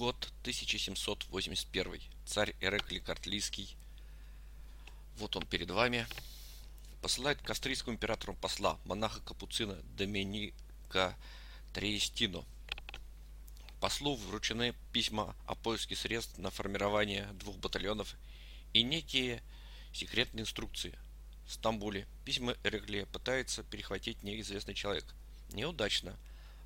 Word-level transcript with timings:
Год 0.00 0.32
1781. 0.40 2.00
Царь 2.24 2.56
Эреклий 2.62 3.02
Картлийский. 3.02 3.76
Вот 5.18 5.36
он 5.36 5.44
перед 5.44 5.70
вами. 5.70 6.06
Посылает 7.02 7.42
к 7.42 7.50
австрийскому 7.50 7.96
императору 7.96 8.32
посла, 8.32 8.78
монаха 8.86 9.20
Капуцина 9.20 9.74
Доминика 9.98 11.14
Триестино. 11.74 12.46
Послу 13.78 14.16
вручены 14.16 14.74
письма 14.90 15.36
о 15.46 15.54
поиске 15.54 15.94
средств 15.96 16.38
на 16.38 16.48
формирование 16.48 17.26
двух 17.34 17.58
батальонов 17.58 18.14
и 18.72 18.82
некие 18.82 19.42
секретные 19.92 20.44
инструкции. 20.44 20.98
В 21.46 21.52
Стамбуле 21.52 22.06
письма 22.24 22.56
Эреклия 22.64 23.04
пытается 23.04 23.64
перехватить 23.64 24.22
неизвестный 24.22 24.72
человек. 24.72 25.04
Неудачно. 25.52 26.16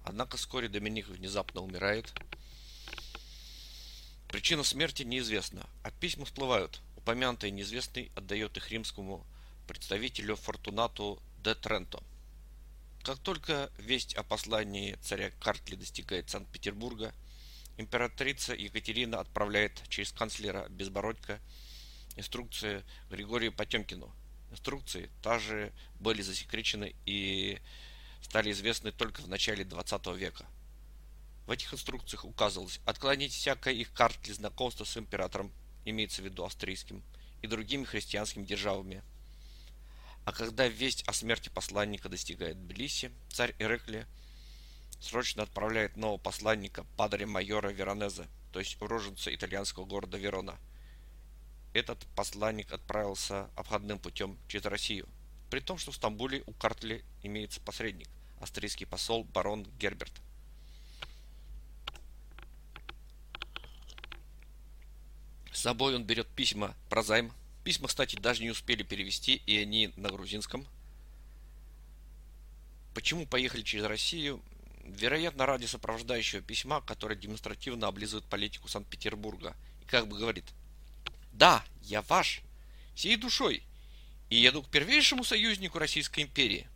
Однако 0.04 0.36
вскоре 0.36 0.68
Доминик 0.68 1.08
внезапно 1.08 1.62
умирает– 1.62 2.14
Причина 4.34 4.64
смерти 4.64 5.04
неизвестна, 5.04 5.64
а 5.84 5.92
письма 5.92 6.24
всплывают. 6.24 6.80
Упомянутый 6.96 7.52
неизвестный 7.52 8.10
отдает 8.16 8.56
их 8.56 8.68
римскому 8.72 9.24
представителю 9.68 10.34
Фортунату 10.34 11.22
де 11.44 11.54
Тренто. 11.54 12.02
Как 13.04 13.20
только 13.20 13.70
весть 13.78 14.14
о 14.14 14.24
послании 14.24 14.98
царя 15.02 15.30
Картли 15.38 15.76
достигает 15.76 16.30
Санкт-Петербурга, 16.30 17.14
императрица 17.76 18.56
Екатерина 18.56 19.20
отправляет 19.20 19.80
через 19.88 20.10
канцлера 20.10 20.68
Безбородько 20.68 21.38
инструкции 22.16 22.82
Григорию 23.10 23.52
Потемкину. 23.52 24.12
Инструкции 24.50 25.10
также 25.22 25.72
были 26.00 26.22
засекречены 26.22 26.96
и 27.06 27.60
стали 28.20 28.50
известны 28.50 28.90
только 28.90 29.22
в 29.22 29.28
начале 29.28 29.64
20 29.64 30.06
века. 30.16 30.44
В 31.46 31.50
этих 31.50 31.74
инструкциях 31.74 32.24
указывалось 32.24 32.80
отклонить 32.86 33.32
всякое 33.32 33.74
их 33.74 33.92
карт 33.92 34.18
для 34.22 34.34
знакомства 34.34 34.84
с 34.84 34.96
императором, 34.96 35.52
имеется 35.84 36.22
в 36.22 36.24
виду 36.24 36.44
австрийским, 36.44 37.02
и 37.42 37.46
другими 37.46 37.84
христианскими 37.84 38.44
державами. 38.44 39.02
А 40.24 40.32
когда 40.32 40.66
весть 40.66 41.02
о 41.06 41.12
смерти 41.12 41.50
посланника 41.50 42.08
достигает 42.08 42.58
Тбилиси, 42.58 43.12
царь 43.28 43.54
Ирекли 43.58 44.06
срочно 45.00 45.42
отправляет 45.42 45.96
нового 45.96 46.16
посланника, 46.16 46.84
падре 46.96 47.26
майора 47.26 47.68
Веронезе, 47.68 48.26
то 48.52 48.58
есть 48.58 48.80
уроженца 48.80 49.34
итальянского 49.34 49.84
города 49.84 50.16
Верона. 50.16 50.56
Этот 51.74 52.06
посланник 52.14 52.72
отправился 52.72 53.50
обходным 53.56 53.98
путем 53.98 54.38
через 54.48 54.64
Россию, 54.64 55.08
при 55.50 55.60
том, 55.60 55.76
что 55.76 55.90
в 55.90 55.96
Стамбуле 55.96 56.42
у 56.46 56.52
Картли 56.52 57.04
имеется 57.22 57.60
посредник, 57.60 58.08
австрийский 58.40 58.86
посол 58.86 59.24
барон 59.24 59.66
Герберт. 59.78 60.12
Собой 65.64 65.96
он 65.96 66.04
берет 66.04 66.28
письма 66.28 66.74
про 66.90 67.02
займ. 67.02 67.32
Письма, 67.64 67.88
кстати, 67.88 68.16
даже 68.16 68.42
не 68.42 68.50
успели 68.50 68.82
перевести, 68.82 69.40
и 69.46 69.56
они 69.56 69.92
на 69.96 70.10
грузинском. 70.10 70.66
Почему 72.94 73.24
поехали 73.26 73.62
через 73.62 73.84
Россию? 73.84 74.42
Вероятно, 74.84 75.46
ради 75.46 75.64
сопровождающего 75.64 76.42
письма, 76.42 76.82
которое 76.82 77.16
демонстративно 77.16 77.88
облизывает 77.88 78.26
политику 78.26 78.68
Санкт-Петербурга. 78.68 79.56
И 79.82 79.86
как 79.86 80.06
бы 80.06 80.18
говорит, 80.18 80.44
«Да, 81.32 81.64
я 81.80 82.02
ваш, 82.02 82.42
всей 82.94 83.16
душой, 83.16 83.62
и 84.28 84.36
еду 84.36 84.62
к 84.62 84.68
первейшему 84.68 85.24
союзнику 85.24 85.78
Российской 85.78 86.24
империи». 86.24 86.68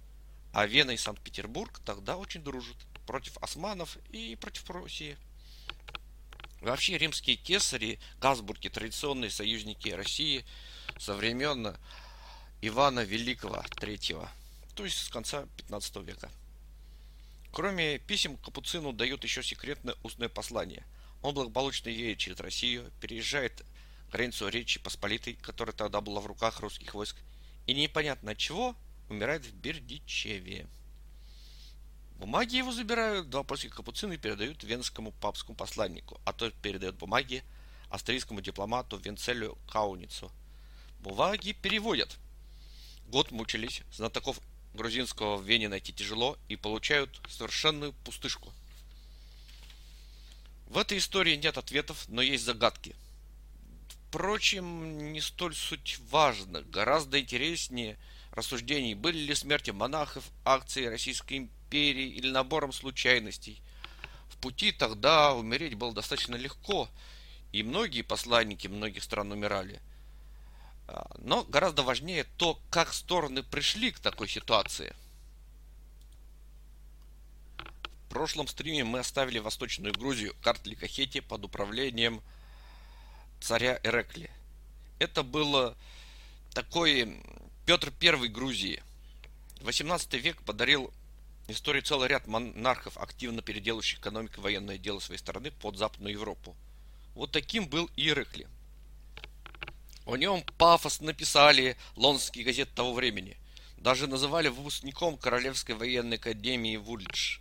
А 0.55 0.67
Вена 0.67 0.93
и 0.93 0.97
Санкт-Петербург 0.97 1.79
тогда 1.85 2.17
очень 2.17 2.43
дружат 2.43 2.79
против 3.07 3.37
османов 3.43 3.99
и 4.13 4.35
против 4.41 4.65
Пруссии. 4.65 5.19
Вообще 6.61 6.99
римские 6.99 7.37
кесари, 7.37 8.01
Газбурги, 8.21 8.69
традиционные 8.69 9.31
союзники 9.31 9.91
России 9.91 10.45
со 10.99 11.15
времен 11.15 11.77
Ивана 12.61 13.01
Великого 13.01 13.57
III, 13.57 14.29
то 14.75 14.85
есть 14.85 14.99
с 14.99 15.09
конца 15.09 15.47
15 15.57 15.97
века. 15.99 16.31
Кроме 17.53 17.99
писем, 17.99 18.37
Капуцину 18.37 18.93
дают 18.93 19.25
еще 19.25 19.43
секретное 19.43 19.95
устное 20.03 20.29
послание. 20.29 20.85
Он 21.23 21.35
благополучно 21.35 21.89
едет 21.89 22.19
через 22.19 22.41
Россию, 22.41 22.91
переезжает 23.01 23.65
границу 24.11 24.49
Речи 24.49 24.81
Посполитой, 24.81 25.35
которая 25.35 25.75
тогда 25.75 26.01
была 26.01 26.21
в 26.21 26.27
руках 26.27 26.61
русских 26.61 26.95
войск, 26.95 27.17
и 27.67 27.75
непонятно 27.75 28.33
от 28.33 28.39
чего 28.39 28.75
умирает 29.09 29.45
в 29.45 29.55
Бердичеве. 29.55 30.67
Бумаги 32.19 32.57
его 32.57 32.73
забирают, 32.73 33.31
два 33.31 33.45
польских 33.45 33.77
капуцина 33.77 34.15
и 34.15 34.17
передают 34.17 34.65
венскому 34.65 35.13
папскому 35.13 35.57
посланнику, 35.57 36.21
а 36.25 36.33
тот 36.33 36.53
передает 36.55 36.97
бумаги 36.97 37.45
австрийскому 37.91 38.41
дипломату 38.41 38.97
Венцелю 38.97 39.57
Кауницу. 39.71 40.31
Бумаги 40.99 41.53
переводят. 41.53 42.19
Год 43.07 43.31
мучились, 43.31 43.83
знатоков 43.93 44.41
грузинского 44.75 45.37
в 45.37 45.45
Вене 45.45 45.69
найти 45.69 45.93
тяжело 45.93 46.37
и 46.49 46.57
получают 46.57 47.21
совершенную 47.29 47.93
пустышку. 48.05 48.53
В 50.67 50.77
этой 50.77 50.99
истории 50.99 51.37
нет 51.37 51.57
ответов, 51.57 52.05
но 52.09 52.21
есть 52.21 52.45
загадки. 52.45 52.97
Впрочем, 54.09 55.13
не 55.13 55.21
столь 55.21 55.55
суть 55.55 56.01
важно. 56.11 56.63
Гораздо 56.63 57.21
интереснее 57.21 57.97
рассуждений, 58.33 58.95
были 58.95 59.19
ли 59.19 59.35
смерти 59.35 59.71
монахов, 59.71 60.25
акции 60.45 60.85
Российской 60.87 61.39
империи, 61.39 61.58
империи 61.69 62.09
или 62.09 62.31
набором 62.31 62.73
случайностей. 62.73 63.61
В 64.31 64.37
пути 64.39 64.73
тогда 64.73 65.35
умереть 65.35 65.75
было 65.75 65.93
достаточно 65.93 66.37
легко, 66.37 66.89
и 67.53 67.63
многие 67.63 68.03
посланники 68.03 68.69
многих 68.69 69.03
стран 69.03 69.33
умирали. 69.33 69.81
А, 70.87 71.11
но 71.19 71.45
гораздо 71.45 71.83
важнее 71.83 72.25
то, 72.37 72.59
как 72.71 72.95
стороны 72.95 73.43
пришли 73.43 73.91
к 73.91 73.99
такой 73.99 74.29
ситуации. 74.29 74.95
В 77.59 78.11
прошлом 78.11 78.49
стриме 78.49 78.85
мы 78.85 79.01
оставили 79.01 79.39
Восточную 79.39 79.93
Грузию, 79.93 80.35
Картли 80.41 80.75
Кахети 80.75 81.21
под 81.21 81.45
управлением 81.45 82.23
царя 83.41 83.79
Эрекли. 83.83 84.31
Это 84.99 85.23
было 85.23 85.77
такой 86.55 87.23
Петр 87.67 87.93
I 88.01 88.29
Грузии. 88.29 88.83
18 89.61 90.15
век 90.15 90.43
подарил 90.43 90.91
истории 91.49 91.81
целый 91.81 92.09
ряд 92.09 92.27
монархов, 92.27 92.99
активно 92.99 93.43
переделывающих 93.43 94.01
экономику 94.01 94.41
и 94.41 94.45
военное 94.45 94.79
дело 94.79 95.01
своей 95.01 95.19
страны 95.19 95.51
под 95.51 95.77
Западную 95.77 96.13
Европу. 96.13 96.55
Вот 97.15 97.33
таким 97.33 97.67
был 97.69 97.91
и 97.97 98.09
Ирекли. 98.09 98.47
О 100.05 100.17
нем 100.17 100.43
пафос 100.57 101.01
написали 101.01 101.77
лондонские 101.97 102.45
газеты 102.45 102.71
того 102.75 102.95
времени. 102.95 103.37
Даже 103.79 104.07
называли 104.07 104.49
выпускником 104.49 105.17
Королевской 105.17 105.75
военной 105.75 106.17
академии 106.17 106.77
Вульдж. 106.77 107.39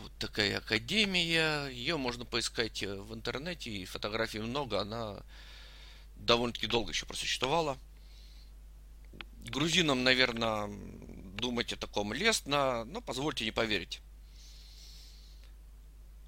Вот 0.00 0.12
такая 0.18 0.58
академия. 0.58 1.68
Ее 1.68 1.96
можно 1.96 2.24
поискать 2.24 2.82
в 2.82 3.14
интернете, 3.14 3.70
и 3.70 3.84
фотографий 3.84 4.38
много. 4.38 4.80
Она 4.80 5.22
довольно-таки 6.16 6.66
долго 6.66 6.92
еще 6.92 7.06
просуществовала. 7.06 7.78
Грузинам, 9.44 10.04
наверное, 10.04 10.70
думать 11.40 11.72
о 11.72 11.76
таком 11.76 12.12
лестно, 12.12 12.84
но 12.84 13.00
позвольте 13.00 13.44
не 13.44 13.50
поверить. 13.50 14.00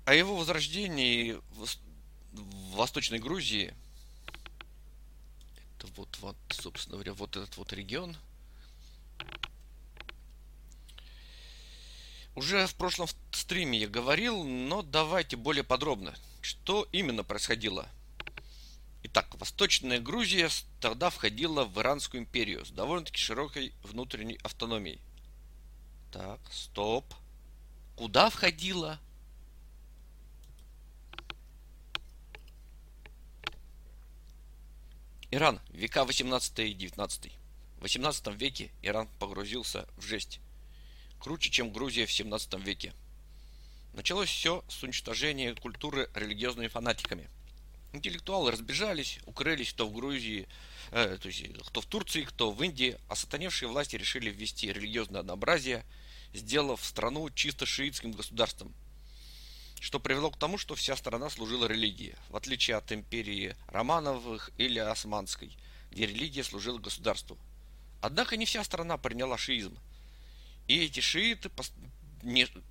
О 0.04 0.14
его 0.14 0.36
возрождении 0.36 1.38
в 1.52 2.74
Восточной 2.74 3.18
Грузии, 3.18 3.74
это 5.76 5.86
вот, 5.96 6.18
вот, 6.20 6.36
собственно 6.50 6.96
говоря, 6.96 7.12
вот 7.14 7.36
этот 7.36 7.56
вот 7.56 7.72
регион, 7.72 8.16
уже 12.34 12.66
в 12.66 12.74
прошлом 12.74 13.06
стриме 13.30 13.78
я 13.78 13.88
говорил, 13.88 14.42
но 14.42 14.82
давайте 14.82 15.36
более 15.36 15.64
подробно. 15.64 16.14
Что 16.40 16.88
именно 16.90 17.22
происходило– 17.22 17.88
Итак, 19.04 19.34
Восточная 19.38 19.98
Грузия 19.98 20.48
тогда 20.80 21.10
входила 21.10 21.64
в 21.64 21.78
Иранскую 21.80 22.22
империю 22.22 22.64
с 22.64 22.70
довольно-таки 22.70 23.18
широкой 23.18 23.72
внутренней 23.82 24.38
автономией. 24.44 25.00
Так, 26.12 26.40
стоп. 26.50 27.06
Куда 27.96 28.28
входила? 28.28 29.00
Иран. 35.30 35.58
Века 35.70 36.04
18 36.04 36.58
и 36.58 36.74
19. 36.74 37.32
В 37.78 37.82
18 37.82 38.26
веке 38.34 38.70
Иран 38.82 39.08
погрузился 39.18 39.88
в 39.96 40.02
жесть. 40.02 40.40
Круче, 41.18 41.50
чем 41.50 41.72
Грузия 41.72 42.04
в 42.04 42.12
17 42.12 42.54
веке. 42.60 42.92
Началось 43.94 44.28
все 44.28 44.62
с 44.68 44.82
уничтожения 44.82 45.54
культуры 45.54 46.10
религиозными 46.14 46.68
фанатиками– 46.68 47.30
интеллектуалы 47.92 48.50
разбежались, 48.50 49.20
укрылись 49.26 49.72
кто 49.72 49.86
в 49.86 49.92
Грузии, 49.92 50.48
э, 50.90 51.18
то 51.20 51.28
есть 51.28 51.44
кто 51.66 51.80
в 51.80 51.86
Турции, 51.86 52.22
кто 52.22 52.50
в 52.50 52.62
Индии, 52.62 52.98
а 53.08 53.14
сатаневшие 53.14 53.68
власти 53.68 53.96
решили 53.96 54.30
ввести 54.30 54.72
религиозное 54.72 55.20
однообразие, 55.20 55.84
сделав 56.32 56.84
страну 56.84 57.30
чисто 57.30 57.66
шиитским 57.66 58.12
государством. 58.12 58.74
что 59.82 59.98
привело 59.98 60.30
к 60.30 60.38
тому, 60.38 60.58
что 60.58 60.76
вся 60.76 60.94
страна 60.94 61.28
служила 61.28 61.66
религии, 61.66 62.14
в 62.28 62.36
отличие 62.36 62.76
от 62.76 62.92
империи 62.92 63.56
Романовых 63.66 64.50
или 64.56 64.78
Османской, 64.78 65.56
где 65.90 66.06
религия 66.06 66.44
служила 66.44 66.78
государству. 66.78 67.36
Однако 68.00 68.36
не 68.36 68.44
вся 68.44 68.62
страна 68.62 68.96
приняла 68.96 69.36
шиизм. 69.36 69.76
И 70.68 70.84
эти 70.84 71.00
шииты, 71.00 71.50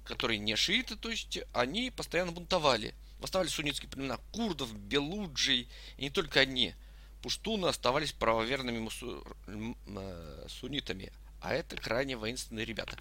которые 0.06 0.40
не 0.40 0.56
шииты, 0.56 0.96
то 0.96 1.10
есть 1.10 1.40
они 1.52 1.92
постоянно 1.92 2.32
бунтовали. 2.32 2.96
Восставали 3.20 3.50
суннитские 3.50 3.90
племена 3.90 4.18
курдов, 4.32 4.74
белуджей, 4.74 5.68
и 5.98 6.04
не 6.04 6.10
только 6.10 6.40
они. 6.40 6.76
Пуштуны 7.22 7.68
оставались 7.68 8.14
правоверными 8.14 8.80
мусу... 8.80 9.26
Э, 9.48 10.46
суннитами, 10.48 11.12
а 11.42 11.54
это 11.54 11.76
крайне 11.76 12.16
воинственные 12.16 12.66
ребята. 12.66 12.98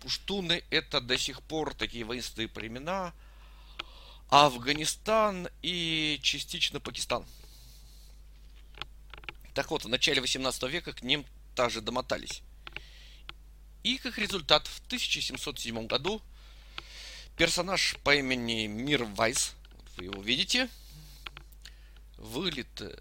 Пуштуны 0.00 0.64
это 0.70 1.00
до 1.00 1.16
сих 1.16 1.42
пор 1.42 1.74
такие 1.74 2.04
воинственные 2.04 2.48
племена, 2.48 3.12
Афганистан 4.30 5.48
и 5.62 6.18
частично 6.22 6.80
Пакистан. 6.80 7.24
Так 9.54 9.70
вот, 9.70 9.84
в 9.84 9.88
начале 9.88 10.20
18 10.20 10.62
века 10.64 10.92
к 10.92 11.02
ним 11.02 11.24
также 11.54 11.80
домотались. 11.80 12.42
И 13.84 13.98
как 13.98 14.18
результат, 14.18 14.66
в 14.66 14.80
1707 14.86 15.86
году 15.86 16.20
персонаж 17.36 17.96
по 18.02 18.14
имени 18.14 18.66
Мир 18.66 19.04
Вайс, 19.04 19.54
вы 19.96 20.04
его 20.04 20.22
видите, 20.22 20.68
выглядит, 22.16 22.80
э, 22.80 22.96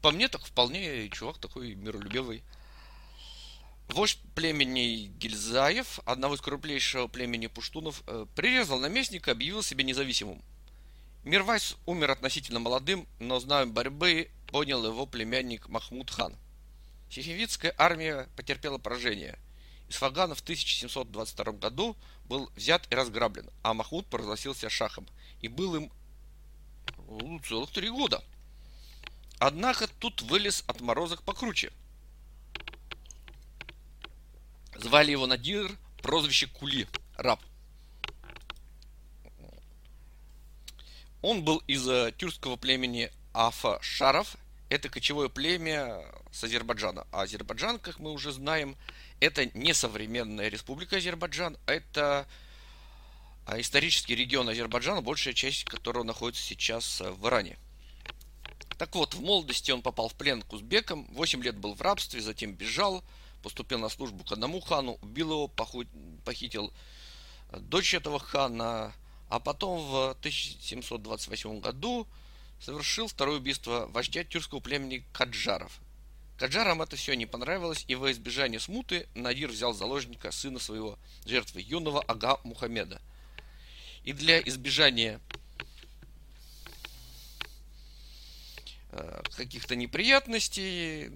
по 0.00 0.12
мне 0.12 0.28
так 0.28 0.44
вполне 0.44 1.08
чувак 1.10 1.38
такой 1.38 1.74
миролюбивый. 1.74 2.42
Вождь 3.88 4.20
племени 4.34 5.06
Гильзаев, 5.18 6.00
одного 6.04 6.34
из 6.34 6.42
крупнейшего 6.42 7.08
племени 7.08 7.46
пуштунов, 7.46 8.02
э, 8.06 8.26
прирезал 8.36 8.78
наместника 8.78 9.30
и 9.30 9.32
объявил 9.32 9.62
себя 9.62 9.82
независимым. 9.82 10.42
Мирвайс 11.24 11.76
умер 11.86 12.10
относительно 12.10 12.60
молодым, 12.60 13.08
но 13.18 13.40
зная 13.40 13.64
борьбы 13.64 14.30
понял 14.46 14.84
его 14.84 15.06
племянник 15.06 15.68
Махмуд 15.68 16.10
хан. 16.10 16.36
Сефевидская 17.10 17.74
армия 17.78 18.28
потерпела 18.36 18.76
поражение. 18.76 19.38
Исфаган 19.88 20.34
в 20.34 20.40
1722 20.40 21.52
году 21.52 21.96
был 22.26 22.50
взят 22.54 22.86
и 22.90 22.94
разграблен, 22.94 23.48
а 23.62 23.72
Махмуд 23.72 24.06
провозгласился 24.06 24.68
шахом 24.68 25.06
и 25.40 25.48
был 25.48 25.74
им 25.76 25.90
ну, 27.08 27.40
целых 27.40 27.70
три 27.70 27.88
года. 27.88 28.22
Однако 29.38 29.86
тут 29.86 30.20
вылез 30.20 30.62
отморозок 30.66 31.22
покруче– 31.22 31.72
Звали 34.78 35.10
его 35.10 35.26
Надир, 35.26 35.76
прозвище 36.02 36.46
Кули, 36.46 36.86
раб. 37.16 37.40
Он 41.20 41.42
был 41.42 41.58
из 41.66 41.86
э, 41.88 42.12
тюркского 42.16 42.54
племени 42.54 43.10
Афа 43.32 43.80
Шаров. 43.82 44.36
Это 44.68 44.88
кочевое 44.88 45.28
племя 45.28 46.00
с 46.30 46.44
Азербайджана. 46.44 47.08
А 47.10 47.22
Азербайджан, 47.22 47.80
как 47.80 47.98
мы 47.98 48.12
уже 48.12 48.30
знаем, 48.30 48.76
это 49.18 49.46
не 49.46 49.74
современная 49.74 50.48
республика 50.48 50.98
Азербайджан, 50.98 51.58
а 51.66 51.72
это 51.72 52.28
исторический 53.56 54.14
регион 54.14 54.48
Азербайджана, 54.48 55.02
большая 55.02 55.34
часть 55.34 55.64
которого 55.64 56.04
находится 56.04 56.44
сейчас 56.44 57.00
э, 57.00 57.10
в 57.10 57.26
Иране. 57.26 57.58
Так 58.76 58.94
вот, 58.94 59.14
в 59.14 59.20
молодости 59.20 59.72
он 59.72 59.82
попал 59.82 60.08
в 60.08 60.14
плен 60.14 60.40
к 60.40 60.52
узбекам, 60.52 61.04
8 61.14 61.42
лет 61.42 61.56
был 61.56 61.74
в 61.74 61.82
рабстве, 61.82 62.20
затем 62.20 62.52
бежал– 62.52 63.02
поступил 63.48 63.78
на 63.78 63.88
службу 63.88 64.24
к 64.24 64.32
одному 64.32 64.60
хану, 64.60 64.98
убил 65.00 65.30
его, 65.30 65.48
похитил 66.22 66.70
дочь 67.50 67.94
этого 67.94 68.18
хана, 68.18 68.92
а 69.30 69.40
потом 69.40 69.80
в 69.80 70.10
1728 70.10 71.60
году 71.60 72.06
совершил 72.60 73.08
второе 73.08 73.38
убийство 73.38 73.86
вождя 73.90 74.22
тюркского 74.22 74.60
племени 74.60 75.02
Каджаров. 75.14 75.80
Каджарам 76.36 76.82
это 76.82 76.96
все 76.96 77.14
не 77.14 77.24
понравилось, 77.24 77.86
и 77.88 77.94
во 77.94 78.12
избежание 78.12 78.60
смуты 78.60 79.08
Надир 79.14 79.48
взял 79.48 79.72
заложника 79.72 80.30
сына 80.30 80.58
своего 80.58 80.98
жертвы, 81.24 81.62
юного 81.62 82.02
Ага 82.02 82.38
Мухаммеда. 82.44 83.00
И 84.04 84.12
для 84.12 84.40
избежания 84.40 85.22
э, 88.90 89.22
каких-то 89.34 89.74
неприятностей 89.74 91.10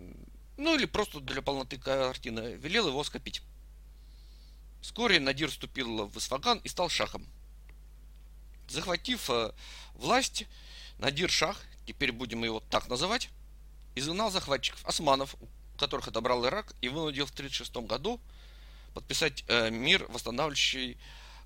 ну 0.57 0.75
или 0.75 0.85
просто 0.87 1.21
для 1.21 1.43
полноты 1.43 1.79
картины, 1.79 2.55
велел 2.55 2.89
его 2.89 3.03
скопить. 3.05 3.43
Вскоре 4.81 5.21
Надир 5.21 5.51
вступил 5.51 6.07
в 6.07 6.19
Исфаган 6.19 6.59
и 6.59 6.69
стал 6.69 6.89
шахом. 6.89 7.27
Захватив 8.69 9.31
э, 9.31 9.53
власть, 9.95 10.47
Надир 10.99 11.31
Шах, 11.31 11.61
теперь 11.87 12.13
будем 12.13 12.45
его 12.45 12.61
так 12.61 12.89
называть, 12.89 13.29
изгнал 13.95 14.31
захватчиков, 14.31 14.85
османов, 14.87 15.37
которых 15.79 16.09
отобрал 16.09 16.45
Ирак, 16.47 16.75
и 16.81 16.89
вынудил 16.89 17.27
в 17.27 17.31
1936 17.31 17.89
году 17.89 18.21
подписать 18.95 19.45
э, 19.49 19.71
мир, 19.71 20.07
восстанавливающий 20.09 20.99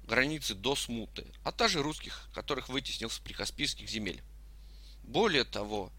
границы 0.05 0.55
до 0.55 0.77
смуты, 0.77 1.27
а 1.45 1.53
также 1.53 1.83
русских, 1.83 2.29
которых 2.33 2.69
вытеснил 2.69 3.11
с 3.11 3.19
прикаспийских 3.19 3.89
земель. 3.89 4.23
Более 5.03 5.45
того, 5.45 5.93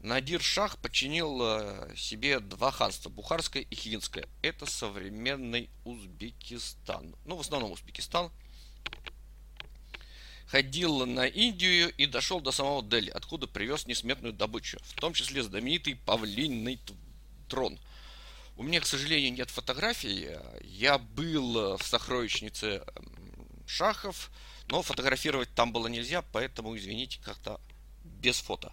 Надир 0.00 0.40
Шах 0.40 0.78
подчинил 0.78 1.40
э, 1.42 1.94
себе 1.96 2.38
два 2.38 2.70
ханства, 2.70 3.08
Бухарское 3.08 3.62
и 3.62 3.74
Хигинское. 3.74 4.28
Это 4.42 4.64
современный 4.64 5.68
Узбекистан. 5.84 7.16
Ну, 7.24 7.36
в 7.36 7.40
основном 7.40 7.72
Узбекистан. 7.72 8.30
Ходил 10.46 11.04
на 11.04 11.26
Индию 11.26 11.92
и 11.96 12.06
дошел 12.06 12.40
до 12.40 12.52
самого 12.52 12.82
Дели, 12.82 13.10
откуда 13.10 13.46
привез 13.46 13.86
несметную 13.86 14.32
добычу, 14.32 14.78
в 14.82 14.94
том 14.94 15.12
числе 15.12 15.42
знаменитый 15.42 15.96
павлинный 15.96 16.80
трон. 17.48 17.78
У 18.56 18.62
меня, 18.62 18.80
к 18.80 18.86
сожалению, 18.86 19.32
нет 19.32 19.50
фотографий. 19.50 20.28
Я 20.62 20.98
был 20.98 21.76
в 21.76 21.82
сокровищнице 21.82 22.82
Шахов, 23.66 24.30
но 24.68 24.80
фотографировать 24.82 25.52
там 25.54 25.72
было 25.72 25.88
нельзя, 25.88 26.22
поэтому, 26.22 26.76
извините, 26.76 27.20
как-то 27.22 27.60
без 28.04 28.38
фото. 28.38 28.72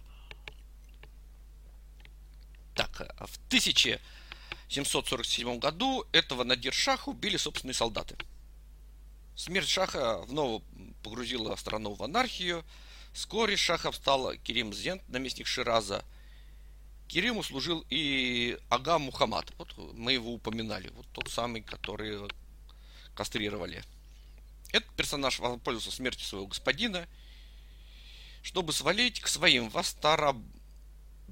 Так, 2.76 3.00
э, 3.00 3.08
в 3.24 3.38
1747 3.48 5.58
году 5.58 6.04
этого 6.12 6.44
Надир 6.44 6.72
Шаха 6.74 7.08
убили 7.08 7.38
собственные 7.38 7.74
солдаты. 7.74 8.16
Смерть 9.34 9.68
Шаха 9.68 10.18
вновь 10.18 10.62
погрузила 11.02 11.56
страну 11.56 11.94
в 11.94 12.02
анархию. 12.02 12.62
Вскоре 13.12 13.56
Шахом 13.56 13.94
стал 13.94 14.34
Керим 14.44 14.74
Зент, 14.74 15.02
наместник 15.08 15.46
Шираза. 15.46 16.04
Кериму 17.08 17.42
служил 17.42 17.86
и 17.88 18.58
Ага 18.68 18.98
Мухаммад. 18.98 19.54
Вот 19.56 19.74
мы 19.94 20.12
его 20.12 20.34
упоминали. 20.34 20.90
Вот 20.90 21.06
тот 21.12 21.30
самый, 21.30 21.62
который 21.62 22.28
кастрировали. 23.14 23.82
Этот 24.72 24.90
персонаж 24.96 25.38
воспользовался 25.38 25.96
смертью 25.96 26.26
своего 26.26 26.46
господина, 26.46 27.08
чтобы 28.42 28.74
свалить 28.74 29.20
к 29.20 29.28
своим 29.28 29.70
в 29.70 29.78
Астараб 29.78 30.36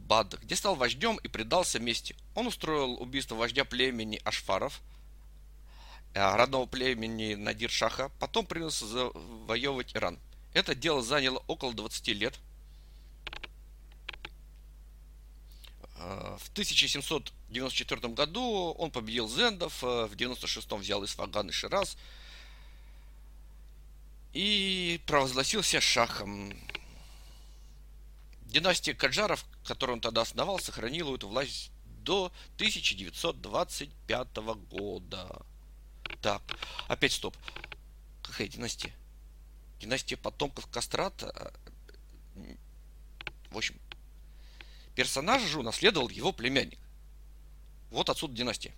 Бад, 0.06 0.38
где 0.42 0.54
стал 0.54 0.76
вождем 0.76 1.16
и 1.16 1.28
предался 1.28 1.80
мести. 1.80 2.14
Он 2.34 2.46
устроил 2.46 3.00
убийство 3.00 3.34
вождя 3.36 3.64
племени 3.64 4.20
Ашфаров, 4.24 4.82
э, 6.12 6.36
родного 6.36 6.66
племени 6.66 7.34
Надир 7.34 7.70
Шаха, 7.70 8.10
потом 8.20 8.44
принялся 8.44 8.86
завоевывать 8.86 9.96
Иран. 9.96 10.18
Это 10.52 10.74
дело 10.74 11.02
заняло 11.02 11.42
около 11.46 11.72
20 11.72 12.08
лет. 12.08 12.38
Э, 15.96 16.36
в 16.38 16.50
1794 16.50 18.12
году 18.12 18.74
он 18.78 18.90
победил 18.90 19.26
Зендов, 19.28 19.82
э, 19.82 20.06
в 20.06 20.16
96 20.16 20.78
взял 20.78 21.02
Исфаган 21.04 21.48
и 21.48 21.52
Шираз 21.52 21.96
и 24.34 25.00
провозгласился 25.06 25.80
шахом. 25.80 26.52
Династия 28.54 28.94
Каджаров, 28.94 29.44
которую 29.64 29.96
он 29.96 30.00
тогда 30.00 30.20
основал, 30.20 30.60
сохранила 30.60 31.16
эту 31.16 31.26
власть 31.26 31.72
до 32.04 32.26
1925 32.54 34.36
года. 34.70 35.42
Так, 36.22 36.40
опять 36.86 37.10
стоп. 37.10 37.36
Какая 38.22 38.46
династия? 38.46 38.94
Династия 39.80 40.16
потомков 40.16 40.68
Кастрата. 40.68 41.52
В 43.50 43.56
общем, 43.56 43.74
персонаж 44.94 45.42
же 45.42 45.58
унаследовал 45.58 46.08
его 46.08 46.30
племянник. 46.30 46.78
Вот 47.90 48.08
отсюда 48.08 48.34
династия. 48.34 48.72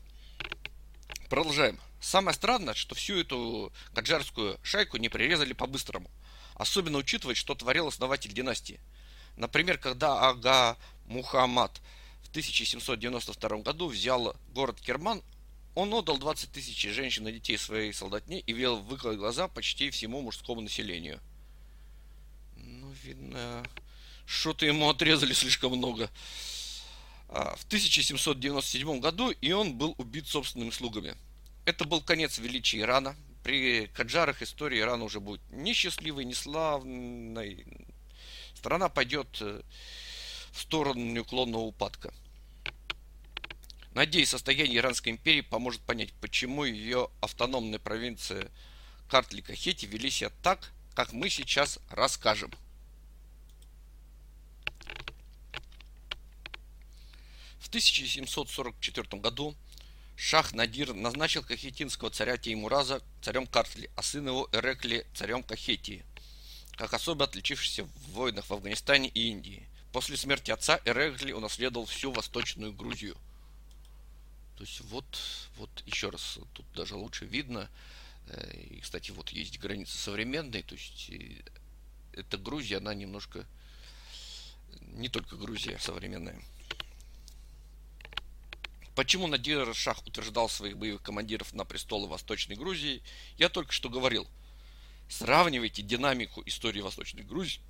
Продолжаем. 1.28 1.78
Самое 2.00 2.34
странное, 2.34 2.72
что 2.72 2.94
всю 2.94 3.18
эту 3.18 3.70
каджарскую 3.92 4.58
шайку 4.62 4.96
не 4.96 5.10
прирезали 5.10 5.52
по-быстрому. 5.52 6.10
Особенно 6.54 6.96
учитывая, 6.96 7.34
что 7.34 7.54
творил 7.54 7.88
основатель 7.88 8.32
династии– 8.32 8.80
Например, 9.36 9.78
когда 9.78 10.28
Ага 10.28 10.76
Мухаммад 11.06 11.80
в 12.22 12.28
1792 12.30 13.58
году 13.58 13.88
взял 13.88 14.34
город 14.54 14.80
Керман, 14.80 15.22
он 15.74 15.92
отдал 15.92 16.16
20 16.18 16.50
тысяч 16.52 16.80
женщин 16.80 17.28
и 17.28 17.32
детей 17.32 17.58
своей 17.58 17.92
солдатне 17.92 18.40
и 18.40 18.52
велел 18.52 18.80
выколоть 18.80 19.18
глаза 19.18 19.46
почти 19.46 19.90
всему 19.90 20.22
мужскому 20.22 20.62
населению. 20.62 21.20
видно, 23.04 23.62
что-то 24.24 24.64
ему 24.64 24.88
отрезали 24.88 25.34
слишком 25.34 25.76
много. 25.76 26.10
А, 27.28 27.54
в 27.56 27.64
1797 27.64 29.00
году 29.00 29.30
и 29.30 29.52
он 29.52 29.74
был 29.74 29.94
убит 29.98 30.26
собственными 30.26 30.70
слугами. 30.70 31.14
Это 31.66 31.84
был 31.84 32.00
конец 32.00 32.38
величия 32.38 32.80
Ирана. 32.80 33.16
При 33.42 33.86
Каджарах 33.88 34.42
история 34.42 34.80
Ирана 34.80 35.04
уже 35.04 35.20
будет 35.20 35.42
не 35.50 35.74
счастливой, 35.74 36.24
не 36.24 36.34
славной. 36.34 37.66
Страна 38.56 38.88
пойдет 38.88 39.28
э, 39.40 39.62
в 40.50 40.60
сторону 40.60 41.00
неуклонного 41.00 41.62
упадка. 41.62 42.12
Надеюсь, 43.92 44.30
состояние 44.30 44.78
Иранской 44.78 45.12
империи 45.12 45.42
поможет 45.42 45.82
понять, 45.82 46.12
почему 46.20 46.64
ее 46.64 47.10
автономные 47.20 47.78
провинции 47.78 48.50
Картли 49.08 49.42
Кахети 49.42 49.86
вели 49.86 50.10
себя 50.10 50.30
так, 50.42 50.72
как 50.94 51.12
мы 51.12 51.28
сейчас 51.28 51.78
расскажем. 51.90 52.50
В 57.58 57.68
1744 57.68 59.20
году 59.20 59.54
Шах 60.16 60.54
Надир 60.54 60.94
назначил 60.94 61.42
кахетинского 61.42 62.10
царя 62.10 62.38
Теймураза 62.38 63.02
царем 63.20 63.46
Картли, 63.46 63.90
а 63.96 64.02
сын 64.02 64.26
его 64.26 64.48
Эрекли 64.52 65.06
царем 65.14 65.42
Кахетии, 65.42 66.04
как 66.76 66.92
особо 66.92 67.24
отличившийся 67.24 67.84
в 67.84 68.10
войнах 68.10 68.46
в 68.46 68.52
Афганистане 68.52 69.08
и 69.08 69.28
Индии. 69.30 69.66
После 69.92 70.16
смерти 70.16 70.50
отца 70.50 70.80
Эрекли 70.84 71.32
унаследовал 71.32 71.86
всю 71.86 72.12
Восточную 72.12 72.72
Грузию. 72.72 73.16
То 74.56 74.64
есть 74.64 74.80
вот, 74.82 75.06
вот 75.56 75.70
еще 75.86 76.10
раз, 76.10 76.38
тут 76.52 76.66
даже 76.74 76.96
лучше 76.96 77.24
видно, 77.24 77.68
э, 78.28 78.60
и, 78.70 78.80
кстати, 78.80 79.10
вот 79.10 79.30
есть 79.30 79.58
границы 79.58 79.96
современные, 79.96 80.62
то 80.62 80.74
есть 80.74 81.10
э, 81.10 81.42
эта 82.12 82.38
Грузия, 82.38 82.78
она 82.78 82.94
немножко 82.94 83.46
не 84.80 85.08
только 85.08 85.36
Грузия 85.36 85.78
современная. 85.78 86.40
Почему 88.94 89.26
Надир 89.26 89.74
Шах 89.74 90.06
утверждал 90.06 90.48
своих 90.48 90.78
боевых 90.78 91.02
командиров 91.02 91.52
на 91.52 91.66
престолы 91.66 92.08
Восточной 92.08 92.56
Грузии, 92.56 93.02
я 93.36 93.50
только 93.50 93.72
что 93.72 93.90
говорил. 93.90 94.26
Сравнивайте 95.08 95.82
динамику 95.82 96.42
истории 96.46 96.80
Восточной 96.80 97.22
Грузии 97.22 97.60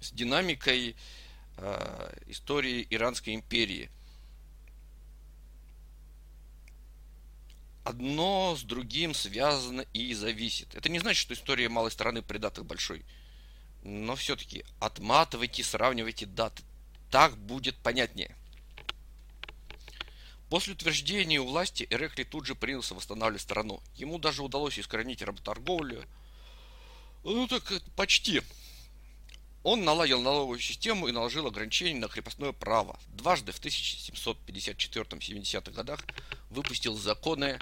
с 0.00 0.12
динамикой 0.12 0.96
э, 1.56 2.14
истории 2.26 2.86
Иранской 2.90 3.34
империи. 3.34 3.90
Одно 7.84 8.54
с 8.56 8.62
другим 8.62 9.14
связано 9.14 9.82
и 9.92 10.12
зависит. 10.12 10.74
Это 10.74 10.88
не 10.88 10.98
значит, 10.98 11.20
что 11.20 11.34
история 11.34 11.68
малой 11.68 11.90
страны 11.90 12.22
предатых 12.22 12.66
большой. 12.66 13.04
Но 13.82 14.14
все-таки 14.16 14.64
отматывайте, 14.78 15.64
сравнивайте 15.64 16.26
даты. 16.26 16.62
Так 17.10 17.36
будет 17.38 17.76
понятнее. 17.76 18.36
После 20.50 20.72
утверждения 20.72 21.40
у 21.40 21.46
власти 21.46 21.86
Эрекли 21.90 22.24
тут 22.24 22.46
же 22.46 22.54
принялся 22.54 22.94
восстанавливать 22.94 23.42
страну. 23.42 23.80
Ему 23.94 24.18
даже 24.18 24.42
удалось 24.42 24.78
искоренить 24.78 25.22
работорговлю. 25.22 26.04
Ну 27.24 27.46
так 27.46 27.70
почти. 27.96 28.42
Он 29.62 29.84
наладил 29.84 30.22
налоговую 30.22 30.60
систему 30.60 31.08
и 31.08 31.12
наложил 31.12 31.46
ограничения 31.46 31.98
на 31.98 32.08
крепостное 32.08 32.52
право. 32.52 32.98
Дважды 33.08 33.52
в 33.52 33.60
1754-70-х 33.60 35.72
годах 35.72 36.06
выпустил 36.48 36.94
законы 36.94 37.58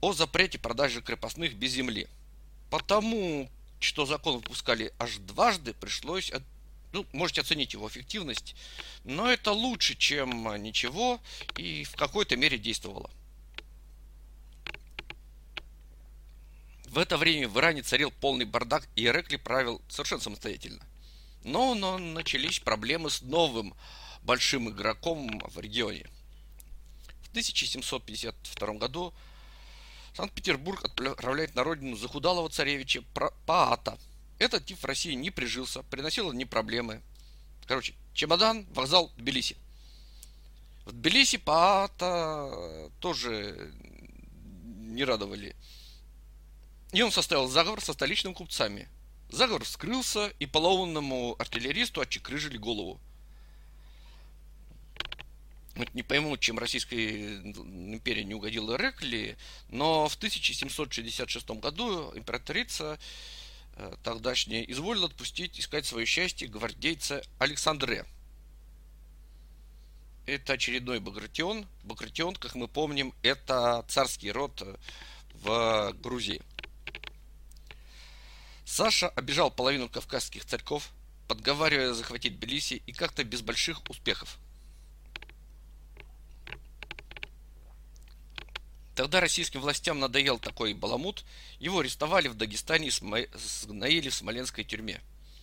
о 0.00 0.12
запрете 0.12 0.58
продажи 0.58 1.00
крепостных 1.00 1.54
без 1.54 1.72
земли. 1.72 2.06
Потому 2.70 3.50
что 3.78 4.04
закон 4.04 4.36
выпускали 4.36 4.92
аж 4.98 5.16
дважды, 5.18 5.72
пришлось 5.74 6.32
ну, 6.92 7.06
можете 7.12 7.40
оценить 7.40 7.72
его 7.72 7.88
эффективность, 7.88 8.54
но 9.04 9.30
это 9.30 9.52
лучше, 9.52 9.96
чем 9.96 10.46
ничего, 10.62 11.20
и 11.56 11.84
в 11.84 11.96
какой-то 11.96 12.36
мере 12.36 12.58
действовало. 12.58 13.10
В 16.92 16.98
это 16.98 17.16
время 17.16 17.48
в 17.48 17.58
Иране 17.58 17.82
царил 17.82 18.12
полный 18.12 18.44
бардак, 18.44 18.86
и 18.94 19.04
Эрекли 19.04 19.36
правил 19.36 19.82
совершенно 19.88 20.20
самостоятельно. 20.20 20.86
Но, 21.42 21.74
но 21.74 21.98
начались 21.98 22.60
проблемы 22.60 23.10
с 23.10 23.22
новым 23.22 23.74
большим 24.22 24.70
игроком 24.70 25.40
в 25.48 25.58
регионе. 25.58 26.06
В 27.22 27.30
1752 27.30 28.74
году 28.74 29.12
Санкт-Петербург 30.14 30.84
отправляет 30.84 31.56
на 31.56 31.64
родину 31.64 31.96
захудалого 31.96 32.48
царевича 32.48 33.02
Паата– 33.46 33.98
этот 34.42 34.66
тип 34.66 34.80
в 34.80 34.84
России 34.84 35.12
не 35.12 35.30
прижился, 35.30 35.84
приносил 35.84 36.30
одни 36.30 36.44
проблемы. 36.44 37.00
Короче, 37.68 37.94
чемодан, 38.12 38.66
вокзал, 38.74 39.12
Тбилиси. 39.16 39.56
В 40.84 40.90
Тбилиси 40.90 41.36
Паата 41.36 42.90
тоже 42.98 43.72
не 44.80 45.04
радовали. 45.04 45.54
И 46.92 47.02
он 47.02 47.10
составил 47.10 47.48
заговор 47.48 47.80
со 47.80 47.92
столичными 47.92 48.34
купцами. 48.34 48.88
Заговор 49.30 49.64
вскрылся, 49.64 50.32
и 50.38 50.46
поломанному 50.46 51.36
артиллеристу 51.38 52.00
отчекрыжили 52.00 52.58
голову. 52.58 53.00
Вот 55.74 55.94
не 55.94 56.02
пойму, 56.02 56.36
чем 56.36 56.58
Российская 56.58 57.36
империя 57.38 58.24
не 58.24 58.34
угодила 58.34 58.76
Рекли, 58.76 59.38
но 59.70 60.06
в 60.06 60.16
1766 60.16 61.50
году 61.52 62.12
императрица 62.14 62.98
Э, 63.76 63.94
тогдашняя 64.02 64.62
изволил 64.62 65.04
отпустить 65.06 65.58
искать 65.58 65.86
свое 65.86 66.04
счастье 66.04 66.48
гвардейца 66.48 67.22
Александре. 67.38 68.04
Это 70.26 70.54
очередной 70.54 71.00
Багратион. 71.00 71.66
Багратион, 71.82 72.36
как 72.36 72.54
мы 72.54 72.68
помним, 72.68 73.14
это 73.22 73.84
царский 73.88 74.30
род 74.30 74.60
э, 74.62 74.76
в 75.34 75.94
Грузии. 76.02 76.42
Саша 78.72 79.10
обижал 79.10 79.50
половину 79.50 79.90
кавказских 79.90 80.46
царьков, 80.46 80.88
подговаривая 81.28 81.92
захватить 81.92 82.40
Тбилиси 82.40 82.82
и 82.86 82.92
как-то 82.92 83.22
без 83.22 83.42
больших 83.42 83.82
успехов. 83.90 84.38
Тогда 88.96 89.20
российским 89.20 89.60
властям 89.60 90.00
надоел 90.00 90.38
такой 90.38 90.72
баламут, 90.72 91.26
его 91.58 91.80
арестовали 91.80 92.28
в 92.28 92.34
Дагестане 92.34 92.88
и 92.88 92.90
сгноили 92.90 94.08
в 94.08 94.14
смоленской 94.14 94.64
тюрьме. 94.64 95.02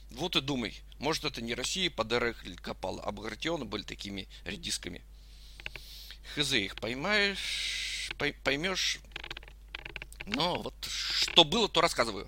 Вот 0.09 0.36
и 0.36 0.41
думай, 0.41 0.81
может 0.98 1.24
это 1.24 1.39
не 1.39 1.53
Россия 1.53 1.91
под 1.91 2.12
Эрехль 2.12 2.55
копала, 2.55 3.03
а 3.03 3.12
Багратионы 3.12 3.63
были 3.63 3.83
такими 3.83 4.27
редисками. 4.43 5.03
Хз, 6.33 6.53
их 6.53 6.77
поймаешь, 6.77 8.09
поймешь. 8.43 8.98
Но 10.25 10.63
вот 10.63 10.74
что 10.83 11.43
было, 11.43 11.69
то 11.69 11.79
рассказываю. 11.79 12.27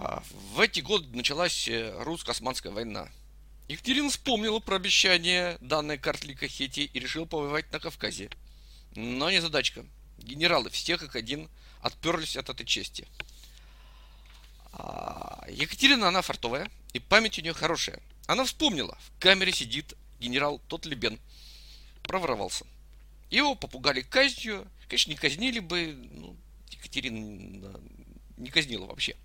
А, 0.00 0.22
в 0.54 0.60
эти 0.60 0.78
годы 0.78 1.08
началась 1.16 1.66
э, 1.66 1.92
русско-османская 2.04 2.70
война. 2.70 3.08
Екатерина 3.66 4.08
вспомнила 4.10 4.60
про 4.60 4.76
обещание 4.76 5.58
данной 5.60 5.98
Картли 5.98 6.34
Кахети 6.34 6.84
и 6.84 7.00
решил 7.00 7.26
повоевать 7.26 7.72
на 7.72 7.80
Кавказе. 7.80 8.30
Но 8.94 9.28
не 9.28 9.40
задачка. 9.40 9.84
Генералы 10.18 10.70
все 10.70 10.98
как 10.98 11.16
один 11.16 11.50
отперлись 11.80 12.36
от 12.36 12.48
этой 12.48 12.64
чести. 12.64 13.08
А, 14.72 15.44
Екатерина, 15.48 16.06
она 16.06 16.22
фартовая, 16.22 16.70
и 16.92 17.00
память 17.00 17.40
у 17.40 17.42
нее 17.42 17.52
хорошая. 17.52 18.00
Она 18.28 18.44
вспомнила, 18.44 18.96
в 19.00 19.20
камере 19.20 19.50
сидит 19.50 19.94
генерал 20.20 20.60
Тотлебен. 20.68 21.18
Проворовался. 22.04 22.66
Его 23.30 23.56
попугали 23.56 24.02
казнью. 24.02 24.64
Конечно, 24.86 25.10
не 25.10 25.16
казнили 25.16 25.58
бы, 25.58 25.92
ну, 26.12 26.36
Екатерина 26.70 27.80
не 28.36 28.50
казнила 28.50 28.86
вообще. 28.86 29.16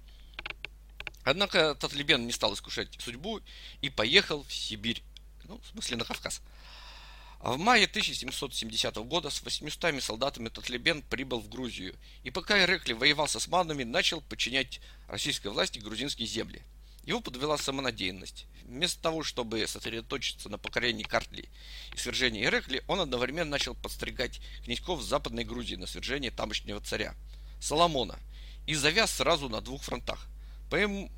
Однако 1.24 1.76
Татлебен 1.76 2.26
не 2.26 2.34
стал 2.34 2.54
искушать 2.54 2.90
судьбу 3.00 3.42
и 3.82 3.90
поехал 3.90 4.44
в 4.44 4.54
Сибирь, 4.54 5.04
ну, 5.46 5.60
в 5.60 5.68
смысле 5.68 5.98
на 5.98 6.06
Кавказ. 6.06 6.42
А 7.40 7.52
в 7.52 7.60
мае 7.60 7.86
1770 7.86 8.96
года 8.98 9.30
с 9.30 9.42
800 9.42 10.02
солдатами 10.02 10.50
Татлебен 10.50 11.02
прибыл 11.02 11.40
в 11.40 11.50
Грузию, 11.50 11.96
и 12.24 12.32
пока 12.32 12.64
Ирекли 12.64 12.94
воевал 12.94 13.28
с 13.28 13.36
османами, 13.36 13.84
начал 13.84 14.22
подчинять 14.22 14.80
российской 15.08 15.48
власти 15.48 15.80
грузинские 15.80 16.28
земли. 16.28 16.62
Его 17.06 17.20
подвела 17.20 17.58
самонадеянность. 17.58 18.46
Вместо 18.64 19.02
того, 19.02 19.24
чтобы 19.24 19.68
сосредоточиться 19.68 20.48
на 20.48 20.58
покорении 20.58 21.04
Картли 21.04 21.50
и 21.94 21.98
свержении 21.98 22.46
Ирекли, 22.46 22.82
он 22.88 23.02
одновременно 23.02 23.52
начал 23.52 23.76
подстригать 23.76 24.40
князьков 24.64 25.02
Западной 25.02 25.44
Грузии 25.44 25.76
на 25.76 25.86
свержение 25.86 26.32
тамошнего 26.32 26.80
царя 26.80 27.14
Соломона 27.60 28.18
и 28.68 28.74
завяз 28.74 29.12
сразу 29.12 29.50
на 29.50 29.60
двух 29.60 29.84
фронтах. 29.84 30.30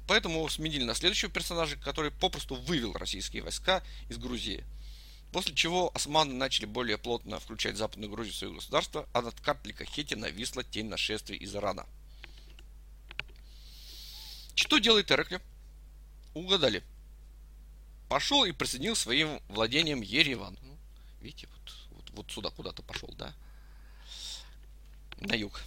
Поэтому 0.08 0.38
его 0.38 0.50
сменили 0.50 0.84
на 0.84 0.96
следующего 0.96 1.32
персонажа, 1.32 1.78
который 1.78 2.12
попросту 2.12 2.56
вывел 2.56 2.94
российские 2.94 3.44
войска 3.44 3.84
из 4.10 4.18
Грузии– 4.18 4.64
После 5.36 5.54
чего 5.54 5.92
османы 5.94 6.34
начали 6.34 6.66
более 6.66 6.98
плотно 6.98 7.42
включать 7.42 7.76
Западную 7.76 8.10
Грузию 8.10 8.34
в 8.34 8.38
свое 8.38 8.54
государство, 8.54 9.06
а 9.12 9.22
над 9.22 9.38
Картли 9.42 9.74
Кахете 9.74 10.16
нависла 10.16 10.64
тень 10.64 10.88
нашествий 10.88 11.36
из 11.36 11.54
Ирана. 11.54 11.86
Что 14.56 14.78
делает 14.78 15.12
Эрекли? 15.12 15.42
Угадали. 16.36 16.84
Пошел 18.08 18.46
и 18.46 18.54
присоединил 18.54 18.96
своим 18.96 19.42
владением 19.50 20.00
Ереван. 20.00 20.58
Ну, 20.62 20.78
видите, 21.20 21.50
вот, 21.52 21.74
вот, 21.92 22.10
вот 22.12 22.32
сюда 22.32 22.50
куда-то 22.50 22.82
пошел, 22.82 23.14
да? 23.18 23.34
На 25.20 25.34
юг. 25.34 25.62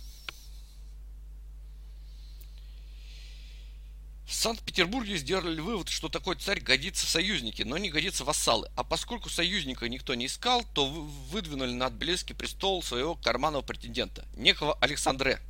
В 4.29 4.35
Санкт-Петербурге 4.35 5.17
сделали 5.17 5.59
вывод, 5.59 5.89
что 5.89 6.11
такой 6.11 6.37
царь 6.37 6.61
годится 6.61 7.07
в 7.07 7.09
союзники, 7.09 7.63
но 7.63 7.79
не 7.79 7.89
годится 7.89 8.25
в 8.25 8.27
вассалы. 8.27 8.71
А 8.77 8.85
поскольку 8.85 9.31
союзника 9.31 9.89
никто 9.89 10.15
не 10.15 10.27
искал, 10.27 10.67
то 10.75 10.87
выдвинули 10.87 11.73
на 11.73 11.89
Тбилисский 11.89 12.35
престол 12.35 12.83
своего 12.83 13.15
карманного 13.15 13.63
претендента, 13.63 14.27
некого 14.37 14.75
Александре. 14.83 15.41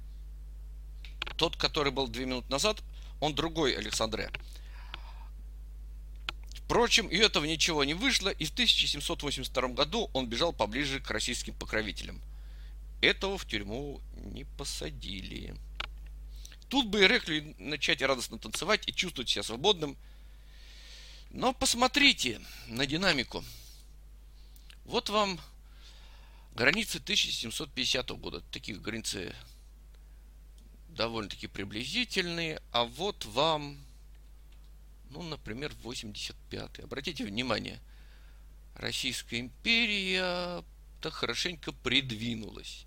Тот, 1.36 1.56
который 1.56 1.90
был 1.90 2.06
две 2.06 2.24
минуты 2.24 2.52
назад, 2.52 2.80
он 3.18 3.34
другой 3.34 3.76
Александре. 3.76 4.30
Впрочем, 6.52 7.08
и 7.08 7.16
этого 7.16 7.46
ничего 7.46 7.82
не 7.82 7.94
вышло, 7.94 8.28
и 8.28 8.44
в 8.44 8.52
1782 8.52 9.68
году 9.70 10.08
он 10.12 10.28
бежал 10.28 10.52
поближе 10.52 11.00
к 11.00 11.10
российским 11.10 11.54
покровителям. 11.54 12.22
Этого 13.00 13.38
в 13.38 13.44
тюрьму 13.44 14.00
не 14.14 14.44
посадили. 14.44 15.56
Тут 16.68 16.88
бы 16.88 17.00
Ирекли 17.02 17.54
начать 17.58 18.02
радостно 18.02 18.38
танцевать 18.38 18.86
и 18.86 18.92
чувствовать 18.92 19.30
себя 19.30 19.42
свободным. 19.42 19.96
Но 21.30 21.52
посмотрите 21.52 22.40
на 22.66 22.86
динамику. 22.86 23.44
Вот 24.84 25.08
вам 25.08 25.40
границы 26.54 26.98
1750 26.98 28.10
года. 28.10 28.42
Такие 28.52 28.78
границы 28.78 29.34
довольно-таки 30.88 31.46
приблизительные. 31.46 32.60
А 32.72 32.84
вот 32.84 33.24
вам, 33.26 33.78
ну, 35.10 35.22
например, 35.22 35.72
85 35.82 36.80
Обратите 36.80 37.24
внимание, 37.24 37.80
Российская 38.74 39.40
империя-то 39.40 41.10
хорошенько 41.10 41.72
придвинулась. 41.72 42.86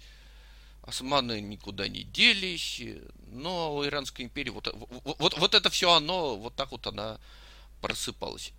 Османы 0.84 1.42
никуда 1.42 1.88
не 1.88 2.04
делись, 2.04 2.82
но 3.28 3.76
у 3.76 3.86
Иранской 3.86 4.26
империи 4.26 4.50
вот, 4.50 4.68
вот, 4.74 5.20
вот, 5.20 5.38
вот 5.38 5.54
это 5.54 5.70
все 5.70 5.92
оно, 5.92 6.36
вот 6.36 6.56
так 6.56 6.72
вот 6.72 6.88
она 6.88 7.20
просыпалась. 7.82 8.54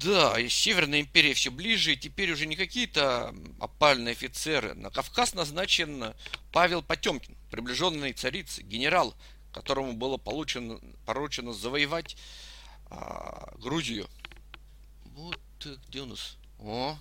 Да, 0.00 0.38
и 0.38 0.48
Северная 0.48 1.00
империя 1.00 1.34
все 1.34 1.50
ближе, 1.50 1.92
и 1.92 1.96
теперь 1.96 2.32
уже 2.32 2.46
не 2.46 2.54
какие-то 2.54 3.34
опальные 3.58 4.12
офицеры. 4.12 4.74
На 4.74 4.90
Кавказ 4.90 5.34
назначен 5.34 6.14
Павел 6.52 6.82
Потемкин, 6.82 7.36
приближенный 7.50 8.12
царицы, 8.12 8.62
генерал, 8.62 9.16
которому 9.52 9.94
было 9.94 10.16
получено, 10.16 10.80
поручено 11.04 11.52
завоевать 11.52 12.16
а, 12.90 13.52
Грузию. 13.58 14.08
Вот 15.04 15.40
где 15.88 16.02
у 16.02 16.06
нас? 16.06 16.37
О, 16.58 16.98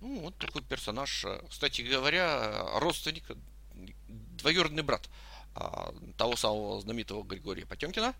ну, 0.00 0.20
вот 0.20 0.36
такой 0.38 0.62
персонаж. 0.62 1.24
Кстати 1.48 1.82
говоря, 1.82 2.78
родственник, 2.78 3.24
двоюродный 4.08 4.82
брат 4.82 5.08
а, 5.54 5.94
того 6.16 6.36
самого 6.36 6.80
знаменитого 6.80 7.22
Григория 7.22 7.66
Потемкина, 7.66 8.14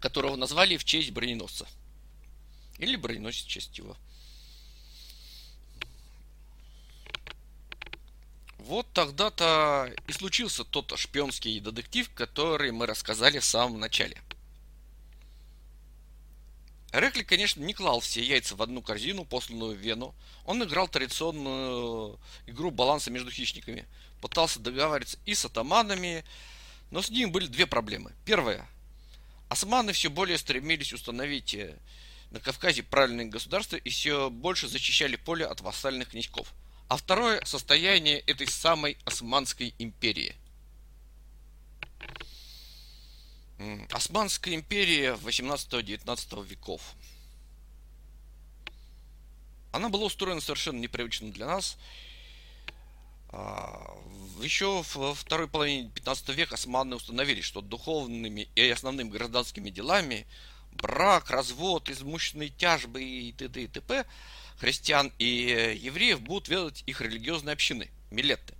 которого 0.00 0.36
назвали 0.36 0.76
в 0.76 0.84
честь 0.84 1.10
броненосца. 1.10 1.66
Или 2.78 2.96
броненосец 2.96 3.44
в 3.44 3.48
честь 3.48 3.78
его. 3.78 3.96
Вот 8.58 8.86
тогда-то 8.92 9.94
и 10.08 10.12
случился 10.12 10.64
тот 10.64 10.92
шпионский 10.98 11.60
детектив, 11.60 12.10
который 12.14 12.72
мы 12.72 12.86
рассказали 12.86 13.38
в 13.38 13.44
самом 13.44 13.78
начале. 13.78 14.20
Рекли, 16.92 17.22
конечно, 17.22 17.60
не 17.62 17.74
клал 17.74 18.00
все 18.00 18.22
яйца 18.22 18.56
в 18.56 18.62
одну 18.62 18.80
корзину, 18.80 19.24
посланную 19.24 19.76
в 19.76 19.80
Вену. 19.80 20.14
Он 20.44 20.62
играл 20.62 20.88
традиционную 20.88 22.18
игру 22.46 22.70
баланса 22.70 23.10
между 23.10 23.30
хищниками. 23.30 23.86
Пытался 24.20 24.60
договариваться 24.60 25.18
и 25.26 25.34
с 25.34 25.44
атаманами, 25.44 26.24
но 26.90 27.02
с 27.02 27.10
ним 27.10 27.32
были 27.32 27.46
две 27.46 27.66
проблемы. 27.66 28.12
Первая. 28.24 28.66
Османы 29.48 29.92
все 29.92 30.08
более 30.08 30.38
стремились 30.38 30.92
установить 30.92 31.54
э, 31.54 31.76
на 32.30 32.40
Кавказе 32.40 32.82
правильное 32.82 33.26
государство 33.26 33.76
и 33.76 33.90
все 33.90 34.30
больше 34.30 34.66
зачищали 34.66 35.16
поле 35.16 35.44
от 35.44 35.60
вассальных 35.60 36.10
князьков. 36.10 36.52
А 36.88 36.96
второе– 36.96 37.42
состояние 37.44 38.20
этой 38.20 38.46
самой 38.46 38.96
Османской 39.04 39.74
империи– 39.78 40.34
Османская 43.90 44.54
империя 44.54 45.14
18-19 45.14 46.46
веков. 46.46 46.82
Она 49.72 49.88
была 49.88 50.04
устроена 50.04 50.40
совершенно 50.40 50.78
непривычно 50.78 51.30
для 51.32 51.46
нас. 51.46 51.76
А, 53.30 53.96
Еще 54.42 54.82
в 54.82 55.14
второй 55.14 55.48
половине 55.48 55.90
15 55.90 56.28
века 56.30 56.54
османы 56.54 56.96
установили, 56.96 57.40
что 57.40 57.60
духовными 57.60 58.48
и 58.54 58.70
основными 58.70 59.10
гражданскими 59.10 59.70
делами 59.70 60.26
брак, 60.72 61.30
развод, 61.30 61.88
измущенные 61.88 62.50
тяжбы 62.50 63.02
и 63.02 63.32
т.д. 63.32 63.62
и 63.62 63.66
т.п. 63.66 64.04
христиан 64.58 65.12
и 65.18 65.78
евреев 65.80 66.20
будут 66.20 66.48
ведать 66.48 66.82
их 66.86 67.00
религиозные 67.00 67.54
общины, 67.54 67.90
милетты. 68.10 68.54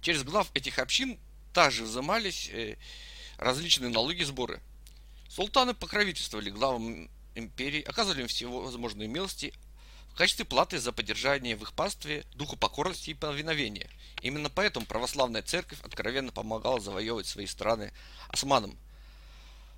Через 0.00 0.22
глав 0.22 0.50
этих 0.54 0.78
общин 0.78 1.18
также 1.52 1.84
взимались 1.84 2.48
э, 2.52 2.76
различные 3.40 3.90
налоги 3.90 4.22
сборы. 4.22 4.60
Султаны 5.28 5.74
покровительствовали 5.74 6.50
главам 6.50 7.08
империи, 7.34 7.80
оказывали 7.82 8.22
им 8.22 8.28
всевозможные 8.28 9.08
милости 9.08 9.54
в 10.10 10.14
качестве 10.14 10.44
платы 10.44 10.78
за 10.78 10.92
поддержание 10.92 11.56
в 11.56 11.62
их 11.62 11.72
пастве 11.72 12.24
духу 12.34 12.56
покорности 12.56 13.10
и 13.10 13.14
повиновения. 13.14 13.88
Именно 14.20 14.50
поэтому 14.50 14.84
православная 14.84 15.42
церковь 15.42 15.80
откровенно 15.82 16.32
помогала 16.32 16.80
завоевывать 16.80 17.26
свои 17.26 17.46
страны 17.46 17.92
османам. 18.28 18.76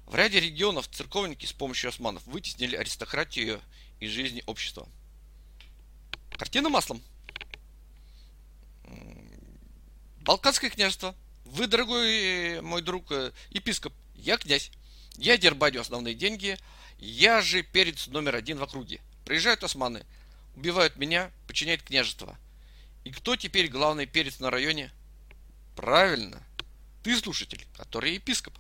В 0.06 0.14
ряде 0.16 0.40
регионов 0.40 0.88
церковники 0.88 1.46
с 1.46 1.52
помощью 1.52 1.90
османов 1.90 2.26
вытеснили 2.26 2.74
аристократию 2.74 3.60
из 4.00 4.10
жизни 4.10 4.42
общества. 4.46 4.88
Картина 6.36 6.68
маслом. 6.68 7.00
Балканское 10.22 10.70
княжество– 10.70 11.14
вы, 11.44 11.66
дорогой 11.66 12.56
э, 12.56 12.62
мой 12.62 12.82
друг 12.82 13.10
э, 13.10 13.32
епископ, 13.50 13.92
я 14.14 14.36
князь. 14.36 14.70
Я 15.16 15.36
дербаню 15.36 15.80
основные 15.80 16.14
деньги. 16.14 16.56
Я 16.98 17.40
же 17.42 17.62
перец 17.62 18.06
номер 18.06 18.36
один 18.36 18.58
в 18.58 18.62
округе. 18.62 19.00
Приезжают 19.24 19.64
османы, 19.64 20.04
убивают 20.56 20.96
меня, 20.96 21.30
подчиняют 21.46 21.82
княжество. 21.82 22.38
И 23.04 23.10
кто 23.10 23.36
теперь 23.36 23.68
главный 23.68 24.06
перец 24.06 24.38
на 24.40 24.50
районе? 24.50 24.92
Правильно, 25.74 26.42
ты 27.02 27.16
слушатель, 27.16 27.66
который 27.76 28.14
епископ. 28.14 28.54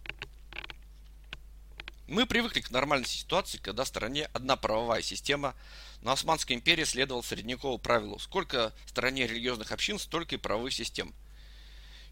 Мы 2.08 2.26
привыкли 2.26 2.60
к 2.60 2.70
нормальной 2.70 3.06
ситуации, 3.06 3.58
когда 3.58 3.84
в 3.84 3.88
стране 3.88 4.28
одна 4.32 4.56
правовая 4.56 5.02
система, 5.02 5.54
но 6.02 6.12
Османская 6.12 6.56
империя 6.56 6.84
следовала 6.84 7.22
средневековому 7.22 7.78
правилу. 7.78 8.18
Сколько 8.18 8.72
в 8.86 8.90
стране 8.90 9.26
религиозных 9.26 9.72
общин, 9.72 9.98
столько 9.98 10.34
и 10.34 10.38
правовых 10.38 10.74
систем. 10.74 11.14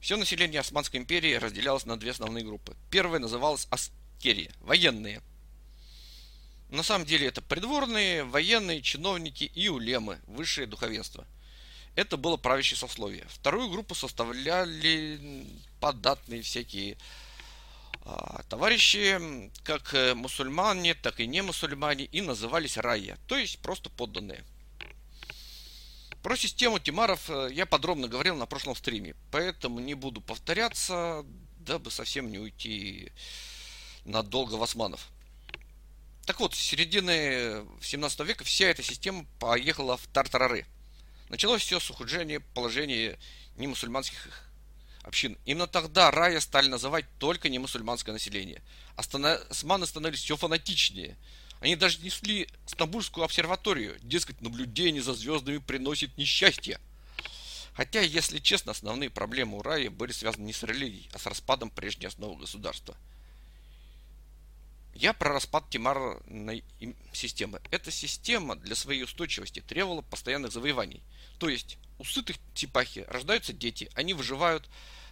Все 0.00 0.16
население 0.16 0.60
Османской 0.60 0.98
империи 0.98 1.34
разделялось 1.34 1.84
на 1.84 1.98
две 1.98 2.12
основные 2.12 2.44
группы. 2.44 2.74
Первая 2.90 3.20
называлась 3.20 3.68
аскерия, 3.70 4.52
военные. 4.60 5.22
На 6.70 6.82
самом 6.82 7.04
деле 7.04 7.26
это 7.26 7.42
придворные, 7.42 8.24
военные, 8.24 8.80
чиновники 8.80 9.44
и 9.44 9.68
улемы, 9.68 10.20
высшее 10.26 10.66
духовенство. 10.66 11.26
Это 11.96 12.16
было 12.16 12.36
правящее 12.36 12.78
сословие. 12.78 13.26
Вторую 13.28 13.68
группу 13.68 13.94
составляли 13.94 15.46
податные 15.80 16.42
всякие 16.42 16.96
а, 18.02 18.42
товарищи, 18.48 19.50
как 19.64 19.92
э, 19.92 20.14
мусульмане, 20.14 20.94
так 20.94 21.20
и 21.20 21.26
не 21.26 21.42
мусульмане, 21.42 22.04
и 22.04 22.20
назывались 22.22 22.76
рая, 22.76 23.18
то 23.26 23.36
есть 23.36 23.58
просто 23.58 23.90
подданные. 23.90 24.44
Про 26.22 26.36
систему 26.36 26.78
Тимаров 26.78 27.30
э, 27.30 27.48
я 27.52 27.64
подробно 27.64 28.06
говорил 28.06 28.36
на 28.36 28.44
прошлом 28.44 28.76
стриме, 28.76 29.14
поэтому 29.30 29.80
не 29.80 29.94
буду 29.94 30.20
повторяться, 30.20 31.24
дабы 31.58 31.90
совсем 31.90 32.30
не 32.30 32.38
уйти 32.38 33.10
надолго 34.04 34.54
в 34.54 34.62
османов. 34.62 35.08
Так 36.26 36.40
вот, 36.40 36.54
с 36.54 36.58
середины 36.58 37.64
17 37.80 38.20
века 38.20 38.44
вся 38.44 38.66
эта 38.66 38.82
система 38.82 39.24
поехала 39.38 39.96
в 39.96 40.06
Тартарары. 40.08 40.66
Началось 41.30 41.62
все 41.62 41.80
с 41.80 41.90
ухудшения 41.90 42.40
положения 42.54 43.18
немусульманских 43.56 44.50
общин. 45.02 45.38
Именно 45.46 45.68
тогда 45.68 46.10
рая 46.10 46.40
стали 46.40 46.68
называть 46.68 47.06
только 47.18 47.48
немусульманское 47.48 48.12
население. 48.12 48.62
Османы 48.96 49.86
становились 49.86 50.22
все 50.22 50.36
фанатичнее– 50.36 51.16
они 51.60 51.76
даже 51.76 52.00
несли 52.00 52.48
Стамбульскую 52.66 53.24
обсерваторию. 53.24 53.98
Дескать, 54.02 54.40
наблюдение 54.40 55.02
за 55.02 55.14
звездами 55.14 55.58
приносит 55.58 56.16
несчастье. 56.16 56.80
Хотя, 57.74 58.00
если 58.00 58.38
честно, 58.38 58.72
основные 58.72 59.10
проблемы 59.10 59.58
у 59.58 59.62
рая 59.62 59.90
были 59.90 60.12
связаны 60.12 60.44
не 60.44 60.52
с 60.52 60.62
религией, 60.62 61.08
а 61.12 61.18
с 61.18 61.26
распадом 61.26 61.70
прежней 61.70 62.06
основы 62.06 62.40
государства. 62.40 62.96
Я 64.94 65.12
про 65.12 65.32
распад 65.32 65.70
тимарной 65.70 66.64
системы. 67.12 67.60
Эта 67.70 67.90
система 67.90 68.56
для 68.56 68.74
своей 68.74 69.04
устойчивости 69.04 69.60
требовала 69.60 70.02
постоянных 70.02 70.52
завоеваний. 70.52 71.02
То 71.38 71.48
есть 71.48 71.78
у 71.98 72.04
сытых 72.04 72.36
типахи 72.54 73.04
рождаются 73.08 73.52
дети, 73.52 73.90
они 73.94 74.14
выживают, 74.14 74.68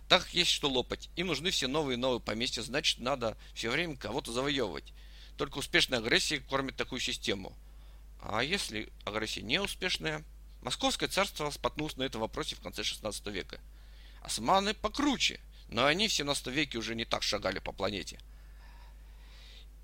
так 0.09 0.29
есть 0.35 0.51
что 0.51 0.69
лопать. 0.69 1.11
Им 1.17 1.29
нужны 1.29 1.51
все 1.51 1.69
новые 1.69 1.95
и 1.95 2.01
новые 2.01 2.21
поместья, 2.21 2.63
значит 2.63 2.99
надо 2.99 3.37
все 3.55 3.71
время 3.71 3.97
кого-то 3.97 4.33
завоевывать. 4.33 4.93
Только 5.39 5.59
успешная 5.59 6.01
агрессия 6.01 6.41
кормит 6.41 6.75
такую 6.75 7.01
систему. 7.01 7.57
А 8.21 8.43
если 8.43 8.91
агрессия 9.05 9.41
неуспешная? 9.41 10.25
Московское 10.63 11.09
царство 11.09 11.49
споткнулось 11.51 11.97
на 11.97 12.03
этом 12.03 12.21
вопросе 12.21 12.57
в 12.57 12.61
конце 12.61 12.83
16 12.83 13.25
века. 13.29 13.61
Османы 14.21 14.75
покруче, 14.75 15.39
но 15.69 15.87
они 15.87 16.09
в 16.09 16.13
17 16.13 16.49
веке 16.49 16.77
уже 16.79 16.97
не 16.97 17.05
так 17.05 17.23
шагали 17.23 17.61
по 17.61 17.71
планете. 17.71 18.19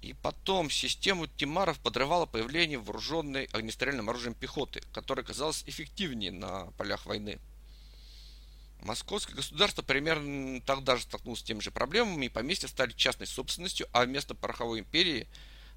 И 0.03 0.13
потом 0.13 0.71
систему 0.71 1.29
Тимаров 1.29 1.79
подрывало 1.79 2.27
появление 2.27 2.79
вооруженной 2.79 3.45
огнестрельным 3.53 4.11
оружием 4.11 4.35
пехоты, 4.35 4.83
которая 4.93 5.25
казалась 5.25 5.63
эффективнее 5.67 6.33
на 6.33 6.67
полях 6.73 7.07
войны. 7.07 7.39
Московское 8.85 9.35
государство 9.35 9.81
примерно 9.81 10.61
тогда 10.61 10.97
же 10.97 11.03
столкнулось 11.05 11.41
с 11.41 11.43
теми 11.43 11.61
же 11.61 11.71
проблемами, 11.71 12.27
и 12.27 12.29
поместья 12.29 12.69
стали 12.69 12.93
частной 12.93 13.27
собственностью, 13.27 13.89
а 13.93 14.05
вместо 14.05 14.35
пороховой 14.35 14.81
империи 14.81 15.27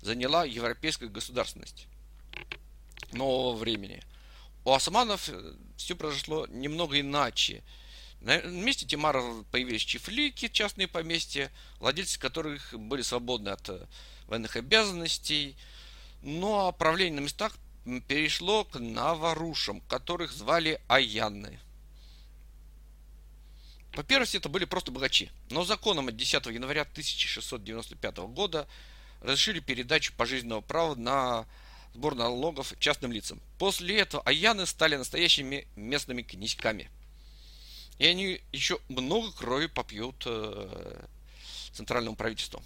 заняла 0.01 0.43
европейская 0.43 1.07
государственность 1.07 1.87
нового 3.13 3.55
времени. 3.55 4.03
У 4.65 4.73
османов 4.73 5.29
э, 5.29 5.53
все 5.77 5.95
произошло 5.95 6.47
немного 6.47 6.99
иначе. 6.99 7.63
На 8.19 8.41
месте 8.41 8.85
Тимаров 8.85 9.45
появились 9.51 9.83
чифлики, 9.83 10.49
частные 10.49 10.89
поместья, 10.89 11.49
владельцы 11.79 12.19
которых 12.19 12.73
были 12.77 13.03
свободны 13.03 13.49
от 13.49 13.69
э, 13.69 13.85
военных 14.25 14.57
обязанностей. 14.57 15.55
Ну 16.23 16.67
а 16.67 16.73
правление 16.73 17.21
на 17.21 17.23
местах 17.23 17.57
перешло 18.09 18.65
к 18.65 18.77
новорушам, 18.77 19.79
которых 19.79 20.33
звали 20.33 20.81
Аяны. 20.89 21.57
По 23.97 24.03
первости, 24.03 24.37
это 24.37 24.47
были 24.47 24.65
просто 24.65 24.91
богачи. 24.91 25.31
Но 25.49 25.65
законом 25.65 26.07
от 26.07 26.15
10 26.15 26.45
января 26.45 26.83
1695 26.83 28.17
года 28.29 28.67
разрешили 29.21 29.59
передачу 29.59 30.13
пожизненного 30.15 30.61
права 30.61 30.93
на 30.93 31.47
сбор 31.95 32.13
налогов 32.13 32.75
частным 32.77 33.11
лицам. 33.11 33.41
После 33.57 33.97
этого 33.97 34.21
аяны 34.21 34.67
стали 34.67 34.97
настоящими 34.97 35.67
местными 35.75 36.21
князьками. 36.21 36.91
И 37.97 38.05
они 38.05 38.39
еще 38.51 38.79
много 38.87 39.31
крови 39.31 39.65
попьют 39.65 40.21
э, 40.27 41.05
центральному 41.73 42.15
правительству. 42.15 42.61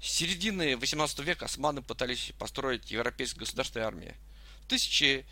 С 0.00 0.06
середины 0.12 0.78
18 0.78 1.18
века 1.18 1.44
османы 1.44 1.82
пытались 1.82 2.32
построить 2.38 2.90
европейское 2.90 3.40
государство 3.40 3.80
и 3.80 3.82
армию. 3.82 4.14
В 4.64 4.68
тысячи... 4.68 5.26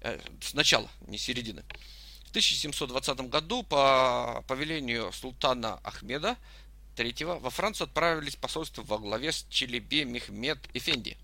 Э, 0.00 0.20
сначала, 0.40 0.88
не 1.08 1.18
середины. 1.18 1.64
1720 2.28 3.20
году 3.28 3.62
по 3.62 4.44
повелению 4.46 5.12
султана 5.12 5.80
Ахмеда 5.82 6.36
III 6.96 7.38
во 7.40 7.50
Францию 7.50 7.86
отправились 7.86 8.36
посольства 8.36 8.82
во 8.82 8.98
главе 8.98 9.32
с 9.32 9.46
Челебе 9.48 10.04
Мехмед 10.04 10.58
Эфенди. 10.74 11.16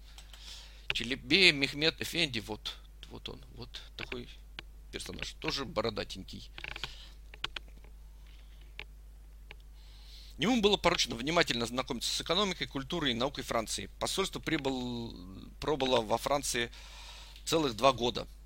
Челебе 0.92 1.52
Мехмед 1.52 2.00
Эфенди, 2.00 2.40
вот, 2.40 2.74
вот 3.10 3.28
он, 3.28 3.40
вот 3.54 3.82
такой 3.96 4.28
персонаж, 4.92 5.32
тоже 5.40 5.64
бородатенький. 5.64 6.48
Ему 10.38 10.60
было 10.60 10.76
поручено 10.76 11.14
внимательно 11.14 11.66
знакомиться 11.66 12.12
с 12.12 12.20
экономикой, 12.20 12.66
культурой 12.66 13.12
и 13.12 13.14
наукой 13.14 13.44
Франции. 13.44 13.88
Посольство 14.00 14.40
прибыл, 14.40 15.16
пробыло 15.60 16.00
во 16.00 16.18
Франции 16.18 16.70
целых 17.44 17.74
два 17.74 17.92
года– 17.92 18.26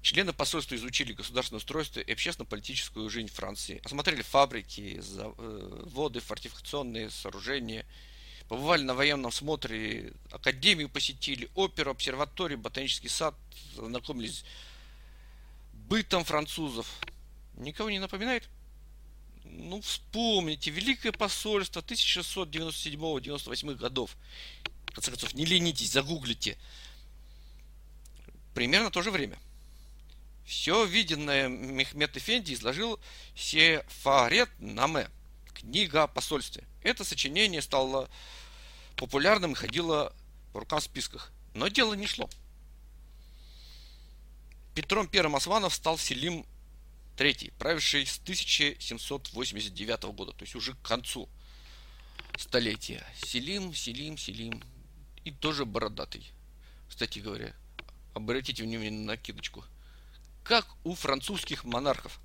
Члены 0.00 0.32
посольства 0.32 0.76
изучили 0.76 1.12
государственное 1.12 1.58
устройство 1.58 2.00
и 2.00 2.12
общественно-политическую 2.12 3.10
жизнь 3.10 3.28
Франции, 3.28 3.80
осмотрели 3.84 4.22
фабрики, 4.22 5.00
заводы, 5.00 6.20
э, 6.20 6.22
фортификационные 6.22 7.10
сооружения, 7.10 7.84
побывали 8.48 8.82
на 8.82 8.94
военном 8.94 9.32
смотре, 9.32 10.12
академию 10.30 10.88
посетили, 10.88 11.50
оперу, 11.54 11.90
обсерваторию, 11.90 12.58
ботанический 12.58 13.08
сад, 13.08 13.34
знакомились 13.74 14.44
бытом 15.88 16.24
французов. 16.24 16.86
Никого 17.56 17.90
не 17.90 17.98
напоминает? 17.98 18.48
Ну, 19.44 19.80
вспомните, 19.80 20.70
Великое 20.70 21.10
посольство 21.10 21.80
1697-98 21.80 23.74
годов. 23.74 24.16
В 24.86 24.92
конце 24.92 25.10
концов, 25.10 25.34
не 25.34 25.44
ленитесь, 25.44 25.90
загуглите. 25.90 26.56
Примерно 28.54 28.90
то 28.90 29.02
же 29.02 29.10
время. 29.10 29.36
Все 30.48 30.86
виденное 30.86 31.46
Мехмед 31.48 32.16
Эфенди 32.16 32.54
изложил 32.54 32.98
Сефарет 33.36 34.48
Наме, 34.58 35.10
книга 35.52 36.04
о 36.04 36.08
посольстве. 36.08 36.64
Это 36.82 37.04
сочинение 37.04 37.60
стало 37.60 38.08
популярным 38.96 39.52
и 39.52 39.54
ходило 39.54 40.16
по 40.54 40.60
рукам 40.60 40.80
в 40.80 40.84
списках. 40.84 41.32
Но 41.52 41.68
дело 41.68 41.92
не 41.92 42.06
шло. 42.06 42.30
Петром 44.74 45.06
Первым 45.06 45.36
Османов 45.36 45.74
стал 45.74 45.98
Селим 45.98 46.46
III, 47.18 47.52
правивший 47.58 48.06
с 48.06 48.16
1789 48.16 50.02
года, 50.14 50.32
то 50.32 50.44
есть 50.44 50.54
уже 50.54 50.72
к 50.72 50.80
концу 50.80 51.28
столетия. 52.38 53.06
Селим, 53.22 53.74
Селим, 53.74 54.16
Селим. 54.16 54.62
И 55.26 55.30
тоже 55.30 55.66
бородатый. 55.66 56.32
Кстати 56.88 57.18
говоря, 57.18 57.54
обратите 58.14 58.62
внимание 58.62 58.92
на 58.92 59.04
накидочку– 59.08 59.62
как 60.48 60.66
у 60.82 60.94
французских 60.94 61.64
монархов. 61.64 62.18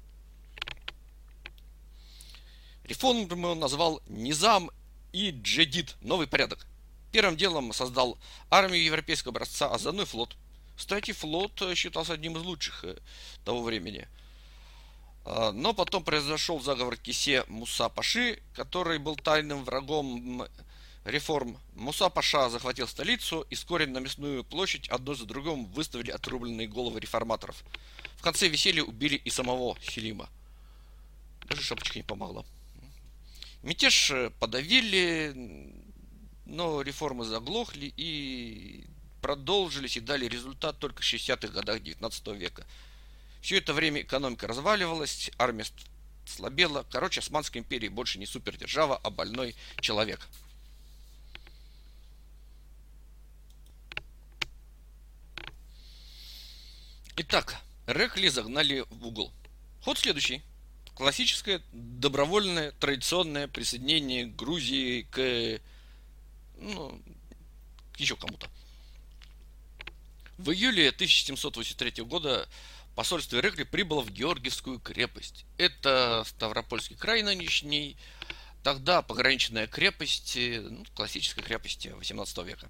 Реформу 2.86 3.28
он 3.50 3.60
назвал 3.60 4.02
Низам 4.08 4.72
и 5.12 5.32
Джедид, 5.32 5.98
новый 6.00 6.26
порядок. 6.26 6.66
Первым 7.12 7.36
делом 7.36 7.74
создал 7.74 8.18
армию 8.50 8.82
европейского 8.82 9.32
образца, 9.32 9.70
а 9.70 9.78
заодно 9.78 10.04
и 10.04 10.06
флот. 10.06 10.38
Кстати, 10.78 11.12
флот 11.12 11.62
считался 11.76 12.14
одним 12.14 12.38
из 12.38 12.44
лучших 12.44 12.86
э, 12.86 12.98
того 13.44 13.62
времени. 13.62 14.08
А, 15.26 15.52
но 15.52 15.74
потом 15.74 16.06
произошел 16.06 16.62
заговор 16.62 16.96
Кисе 16.96 17.44
Муса 17.50 17.90
Паши, 17.90 18.42
который 18.56 19.00
был 19.00 19.18
тайным 19.18 19.66
врагом 19.66 20.48
реформ. 21.06 21.58
Муса 21.76 22.10
Паша 22.10 22.50
захватил 22.50 22.88
столицу, 22.88 23.46
и 23.50 23.56
вскоре 23.56 23.88
на 23.88 24.00
мясную 24.00 24.44
площадь 24.44 24.88
одно 24.90 25.14
за 25.14 25.26
другим 25.26 25.66
выставили 25.66 26.12
отрубленные 26.12 26.68
головы 26.68 27.00
реформаторов. 27.00 27.64
В 28.18 28.22
конце 28.22 28.48
веселья 28.48 28.84
убили 28.84 29.16
и 29.16 29.30
самого 29.30 29.78
Селима. 29.82 30.30
Даже 31.48 31.62
шапочка 31.62 32.00
не 32.00 32.04
помогла. 32.04 32.46
Мятеж 33.64 34.12
э, 34.12 34.30
подавили, 34.40 35.72
но 36.46 36.82
реформы 36.82 37.26
заглохли 37.26 37.94
и 37.96 38.86
продолжились 39.22 39.98
и 39.98 40.02
дали 40.02 40.26
результат 40.28 40.80
только 40.80 41.02
в 41.02 41.06
60-х 41.06 41.48
годах 41.48 41.82
19 41.82 42.28
века. 42.28 42.66
Все 43.42 43.58
это 43.58 43.74
время 43.74 44.02
экономика 44.02 44.48
разваливалась, 44.48 45.32
армия 45.38 45.66
слабела. 46.26 46.86
Короче, 46.90 47.20
Османская 47.20 47.62
империя 47.62 47.90
больше 47.90 48.20
не 48.20 48.26
супердержава, 48.26 48.98
а 49.04 49.10
больной 49.10 49.56
человек. 49.80 50.28
Итак, 57.16 57.58
Рехли 57.86 58.28
загнали 58.28 58.86
в 58.90 59.06
угол. 59.06 59.32
Ход 59.84 60.00
следующий. 60.00 60.42
Классическое 60.96 61.62
добровольное 61.72 62.72
традиционное 62.72 63.48
присоединение 63.48 64.26
Грузии 64.26 65.04
к, 65.12 65.62
ну, 66.58 67.00
к 67.94 68.00
еще 68.00 68.16
кому-то. 68.16 68.50
В 70.40 70.50
июле 70.50 70.90
1783 70.90 72.04
года 72.04 72.50
посольство 72.96 73.40
Рехли 73.40 73.64
прибыло 73.64 74.02
в 74.02 74.10
Георгиевскую 74.10 74.80
крепость. 74.80 75.46
Это 75.60 76.24
Ставропольский 76.26 76.96
край 76.96 77.22
нынешний, 77.22 77.96
тогда 78.64 79.04
пограничная 79.04 79.68
крепость, 79.68 80.36
ну, 80.36 80.84
классическая 80.96 81.44
крепость 81.44 81.86
18 81.86 82.38
века 82.40 82.70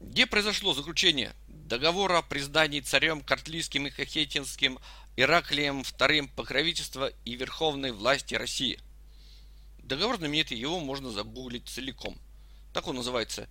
где 0.00 0.26
произошло 0.26 0.74
заключение 0.74 1.34
договора 1.66 2.18
о 2.18 2.22
признании 2.22 2.80
царем 2.80 3.20
Картлийским 3.20 3.86
и 3.86 3.90
Хахетинским 3.90 4.78
Ираклием 5.16 5.80
II 5.80 6.30
покровительства 6.36 7.12
и 7.24 7.34
верховной 7.34 7.90
власти 7.90 8.34
России. 8.34 8.78
Договор 9.78 10.16
знаменитый, 10.16 10.58
его 10.58 10.78
можно 10.78 11.10
загуглить 11.10 11.68
целиком. 11.68 12.18
Так 12.72 12.86
он 12.86 12.96
называется. 12.96 13.48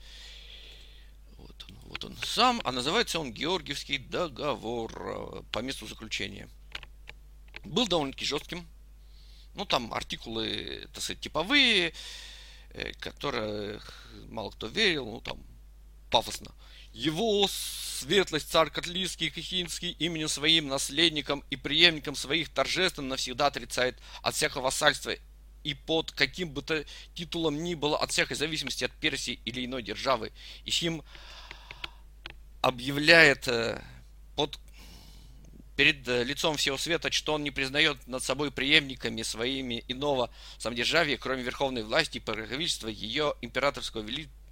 Вот 1.38 1.66
он, 1.70 1.78
вот 1.84 2.06
он. 2.06 2.18
сам, 2.24 2.62
а 2.64 2.72
называется 2.72 3.20
он 3.20 3.34
Георгиевский 3.34 3.98
договор 3.98 4.92
э, 4.96 5.44
по 5.52 5.60
месту 5.60 5.88
заключения. 5.88 6.48
Был 7.64 7.88
довольно-таки 7.88 8.26
жестким. 8.26 8.68
Ну, 9.56 9.66
там 9.66 9.94
артикулы, 9.94 10.88
так 10.94 11.04
сказать, 11.04 11.22
типовые, 11.22 11.94
э, 12.70 12.92
которые 12.94 13.82
мало 14.28 14.52
кто 14.52 14.68
верил, 14.68 15.06
ну, 15.06 15.22
там, 15.22 15.40
пафосно. 16.12 16.54
Его 16.96 17.46
светлость 17.50 18.50
царь 18.50 18.70
Котлийский 18.70 19.28
и 19.28 19.30
Кахинский 19.30 19.92
именем 20.00 20.30
своим 20.30 20.70
наследником 20.70 21.44
и 21.50 21.58
преемником 21.58 22.16
своих 22.16 22.48
торжественно 22.48 23.10
навсегда 23.10 23.48
отрицает 23.48 24.00
от 24.22 24.34
всякого 24.34 24.62
вассальства 24.62 25.14
и 25.66 25.74
под 25.74 26.14
каким 26.14 26.52
бы 26.52 26.62
то 26.62 26.86
титулом 27.14 27.62
ни 27.62 27.76
было 27.76 27.98
от 27.98 28.12
всякой 28.12 28.36
зависимости 28.36 28.86
от 28.86 28.94
Персии 28.94 29.42
или 29.44 29.66
иной 29.66 29.84
державы. 29.84 30.32
И 30.64 30.72
сим 30.72 31.04
объявляет 32.62 33.50
э, 33.50 33.84
под, 34.38 34.58
перед 35.76 36.08
э, 36.08 36.24
лицом 36.24 36.56
всего 36.56 36.78
света, 36.78 37.12
что 37.12 37.34
он 37.34 37.44
не 37.44 37.52
признает 37.52 38.08
над 38.08 38.24
собой 38.24 38.52
преемниками 38.52 39.22
своими 39.22 39.84
иного 39.90 40.34
самодержавия, 40.58 41.18
кроме 41.18 41.44
верховной 41.44 41.84
власти 41.84 42.20
и 42.20 42.22
правительства 42.22 42.88
ее 42.88 43.36
императорского 43.42 44.02
величества 44.02 44.45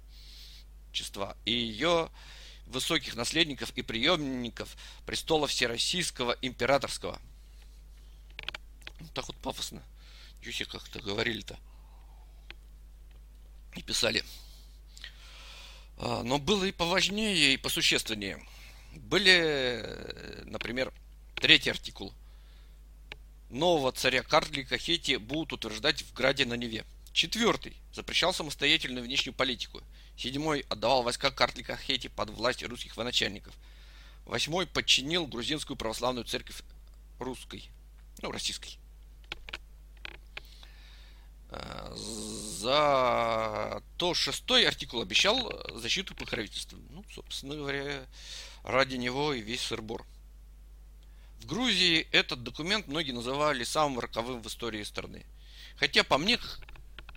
и 1.44 1.52
ее 1.52 2.10
высоких 2.66 3.14
наследников 3.14 3.70
и 3.76 3.82
преемников 3.82 4.76
престола 5.06 5.46
Всероссийского 5.46 6.36
императорского. 6.42 7.20
Так 9.14 9.26
вот 9.28 9.36
пафосно. 9.36 9.82
Чуть 10.42 10.68
как-то 10.68 11.00
говорили-то. 11.00 11.58
И 13.76 13.82
писали. 13.82 14.24
А, 15.96 16.22
но 16.22 16.38
было 16.38 16.64
и 16.64 16.72
поважнее, 16.72 17.54
и 17.54 17.56
посущественнее. 17.56 18.44
Были, 18.94 20.44
например, 20.44 20.92
третий 21.36 21.70
артикул. 21.70 22.12
Нового 23.50 23.92
царя 23.92 24.22
Картлика 24.22 24.78
Хети 24.78 25.16
будут 25.16 25.52
утверждать 25.52 26.02
в 26.02 26.12
Граде 26.12 26.44
на 26.44 26.54
Неве. 26.54 26.84
Четвертый. 27.12 27.76
Запрещал 27.92 28.34
самостоятельную 28.34 29.04
внешнюю 29.04 29.34
политику. 29.34 29.82
Седьмой. 30.16 30.64
Отдавал 30.68 31.02
войска 31.02 31.30
Картлика 31.30 31.76
Хети 31.76 32.08
под 32.08 32.30
власть 32.30 32.62
русских 32.62 32.96
военачальников. 32.96 33.54
Восьмой. 34.24 34.66
Подчинил 34.66 35.26
грузинскую 35.26 35.76
православную 35.76 36.24
церковь 36.24 36.62
русской. 37.18 37.68
Ну, 38.22 38.30
российской. 38.30 38.78
Э, 41.50 41.92
за 41.94 43.82
то 43.96 44.14
шестой 44.14 44.66
артикул 44.66 45.00
обещал 45.02 45.52
защиту 45.74 46.14
покровительства. 46.14 46.78
Ну, 46.90 47.04
собственно 47.14 47.54
говоря, 47.54 48.06
ради 48.62 48.96
него 48.96 49.32
и 49.32 49.40
весь 49.40 49.60
сырбор. 49.60 50.04
В 51.40 51.46
Грузии 51.46 52.08
этот 52.10 52.42
документ 52.42 52.88
многие 52.88 53.12
называли 53.12 53.64
самым 53.64 54.00
роковым 54.00 54.42
в 54.42 54.46
истории 54.46 54.82
страны. 54.82 55.26
Хотя, 55.76 56.02
по 56.02 56.16
мне, 56.16 56.38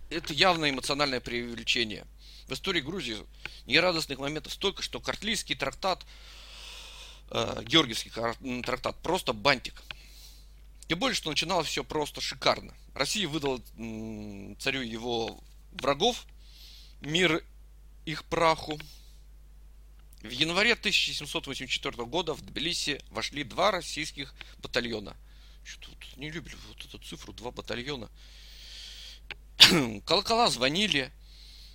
это 0.10 0.34
явное 0.34 0.70
эмоциональное 0.70 1.22
преувеличение. 1.22 2.06
В 2.48 2.54
истории 2.54 2.82
Грузии 2.82 3.18
нерадостных 3.66 4.20
моментов 4.20 4.54
столько, 4.54 4.82
что 4.82 5.02
Картлийский 5.02 5.56
трактат, 5.56 6.06
э, 7.32 7.64
Георгиевский 7.66 8.12
трактат, 8.62 8.96
просто 9.02 9.34
бантик. 9.34 9.82
Тем 10.88 11.00
более, 11.00 11.16
что 11.16 11.30
начиналось 11.30 11.68
все 11.68 11.84
просто 11.84 12.22
шикарно. 12.22 12.74
Россия 12.94 13.28
выдала 13.28 13.60
царю 14.60 14.82
его 14.82 15.38
врагов, 15.74 16.26
мир 17.02 17.44
их 18.06 18.24
праху. 18.26 18.80
В 20.22 20.30
январе 20.30 20.74
1784 20.74 22.06
года 22.06 22.34
в 22.34 22.42
Тбилиси 22.42 23.02
вошли 23.10 23.44
два 23.44 23.72
российских 23.72 24.34
батальона. 24.60 25.16
Что 25.64 25.90
тут 25.90 26.18
не 26.18 26.32
любили 26.32 26.56
вот 26.70 26.86
эту 26.86 26.98
цифру, 27.00 27.34
два 27.34 27.52
батальона. 27.52 28.10
Колокола 30.06 30.50
звонили, 30.50 31.12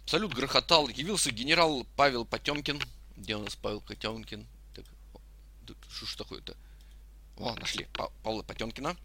салют 0.06 0.34
грохотал, 0.34 0.88
явился 0.88 1.30
генерал 1.30 1.86
Павел 1.96 2.24
Потемкин. 2.24 2.80
Где 3.16 3.36
у 3.36 3.42
нас 3.42 3.56
Павел 3.56 3.80
Потемкин? 3.80 4.46
Так, 4.74 4.84
что 5.90 6.06
ж 6.06 6.16
такое-то? 6.16 6.56
О, 7.36 7.54
нашли 7.54 7.86
Павла 8.22 8.42
Потемкина. 8.42 8.96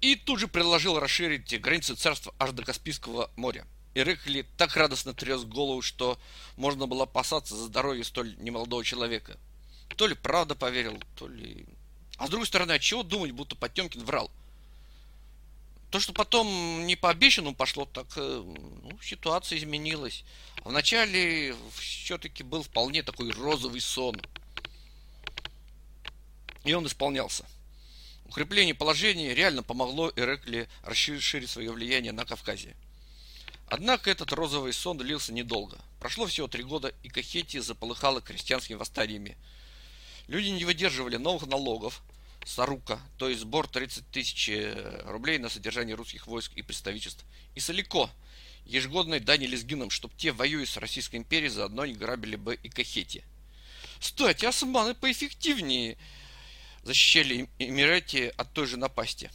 И 0.00 0.16
тут 0.16 0.38
же 0.38 0.48
предложил 0.48 0.98
расширить 0.98 1.60
границы 1.60 1.94
царства 1.94 2.34
аж 2.38 2.52
до 2.52 2.62
Каспийского 2.62 3.30
моря. 3.36 3.66
Ирекли 3.94 4.42
так 4.56 4.76
радостно 4.76 5.14
тряс 5.14 5.44
голову, 5.44 5.80
что 5.80 6.18
можно 6.56 6.86
было 6.86 7.04
опасаться 7.04 7.56
за 7.56 7.66
здоровье 7.66 8.04
столь 8.04 8.36
немолодого 8.38 8.84
человека. 8.84 9.38
То 9.96 10.06
ли 10.06 10.14
правда 10.14 10.54
поверил, 10.54 11.00
то 11.16 11.28
ли... 11.28 11.66
А 12.16 12.26
с 12.26 12.30
другой 12.30 12.46
стороны, 12.46 12.72
от 12.72 12.82
чего 12.82 13.02
думать, 13.02 13.30
будто 13.30 13.56
Потемкин 13.56 14.04
врал? 14.04 14.30
То, 15.94 16.00
что 16.00 16.12
потом 16.12 16.88
не 16.88 16.96
по 16.96 17.08
обещанному 17.08 17.54
пошло, 17.54 17.84
так 17.84 18.08
э, 18.16 18.42
ну, 18.44 18.98
ситуация 19.00 19.58
изменилась. 19.58 20.24
А 20.64 20.70
вначале 20.70 21.54
все-таки 21.78 22.42
был 22.42 22.64
вполне 22.64 23.04
такой 23.04 23.30
розовый 23.30 23.80
сон– 23.80 24.20
и 26.64 26.72
он 26.72 26.84
исполнялся. 26.86 27.44
Укрепление 28.26 28.74
положения 28.74 29.34
реально 29.34 29.62
помогло 29.62 30.10
Эрекли 30.16 30.66
расширить 30.82 31.48
свое 31.48 31.70
влияние 31.70 32.10
на 32.10 32.24
Кавказе. 32.24 32.74
Однако 33.68 34.10
этот 34.10 34.32
розовый 34.32 34.72
сон 34.72 34.98
длился 34.98 35.32
недолго. 35.32 35.78
Прошло 36.00 36.26
всего 36.26 36.48
три 36.48 36.64
года, 36.64 36.92
и 37.04 37.08
Кахетия 37.08 37.62
заполыхала 37.62 38.20
крестьянскими 38.20 38.76
восстаниями. 38.76 39.36
Люди 40.26 40.48
не 40.48 40.64
выдерживали 40.64 41.18
новых 41.18 41.46
налогов, 41.46 42.02
Сарука, 42.44 43.00
то 43.18 43.28
есть 43.28 43.40
сбор 43.42 43.66
30 43.68 44.08
тысяч 44.10 44.48
э, 44.48 45.02
рублей 45.06 45.38
на 45.38 45.48
содержание 45.48 45.94
русских 45.94 46.26
войск 46.26 46.52
и 46.54 46.62
представительств, 46.62 47.24
и 47.54 47.60
Солико, 47.60 48.10
ежегодной 48.66 49.20
дани 49.20 49.46
лезгинам, 49.46 49.90
чтобы 49.90 50.14
те, 50.16 50.32
воюя 50.32 50.66
с 50.66 50.76
Российской 50.76 51.16
империей, 51.16 51.50
заодно 51.50 51.86
не 51.86 51.94
грабили 51.94 52.36
бы 52.36 52.54
и 52.54 52.68
Кахети. 52.68 53.24
Кстати, 53.98 54.44
османы 54.44 54.94
поэффективнее– 54.94 55.96
защищали 56.84 57.48
Эмирати 57.58 58.32
от 58.36 58.52
той 58.52 58.66
же 58.66 58.76
напасти. 58.76 59.30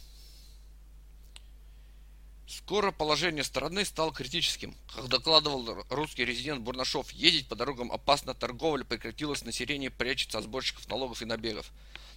Скоро 2.46 2.90
положение 2.90 3.44
страны 3.44 3.84
стало 3.84 4.12
критическим. 4.12 4.74
Как 4.94 5.08
докладывал 5.08 5.84
русский 5.88 6.24
резидент 6.24 6.62
Бурнашов, 6.62 7.10
ездить 7.12 7.48
по 7.48 7.54
дорогам 7.54 7.92
опасно, 7.92 8.34
торговля 8.34 8.84
прекратилась, 8.84 9.44
население 9.44 9.90
прячется 9.90 10.38
от 10.38 10.44
сборщиков 10.44 10.88
налогов 10.88 11.22
и 11.22 11.26
набегов. 11.26 11.70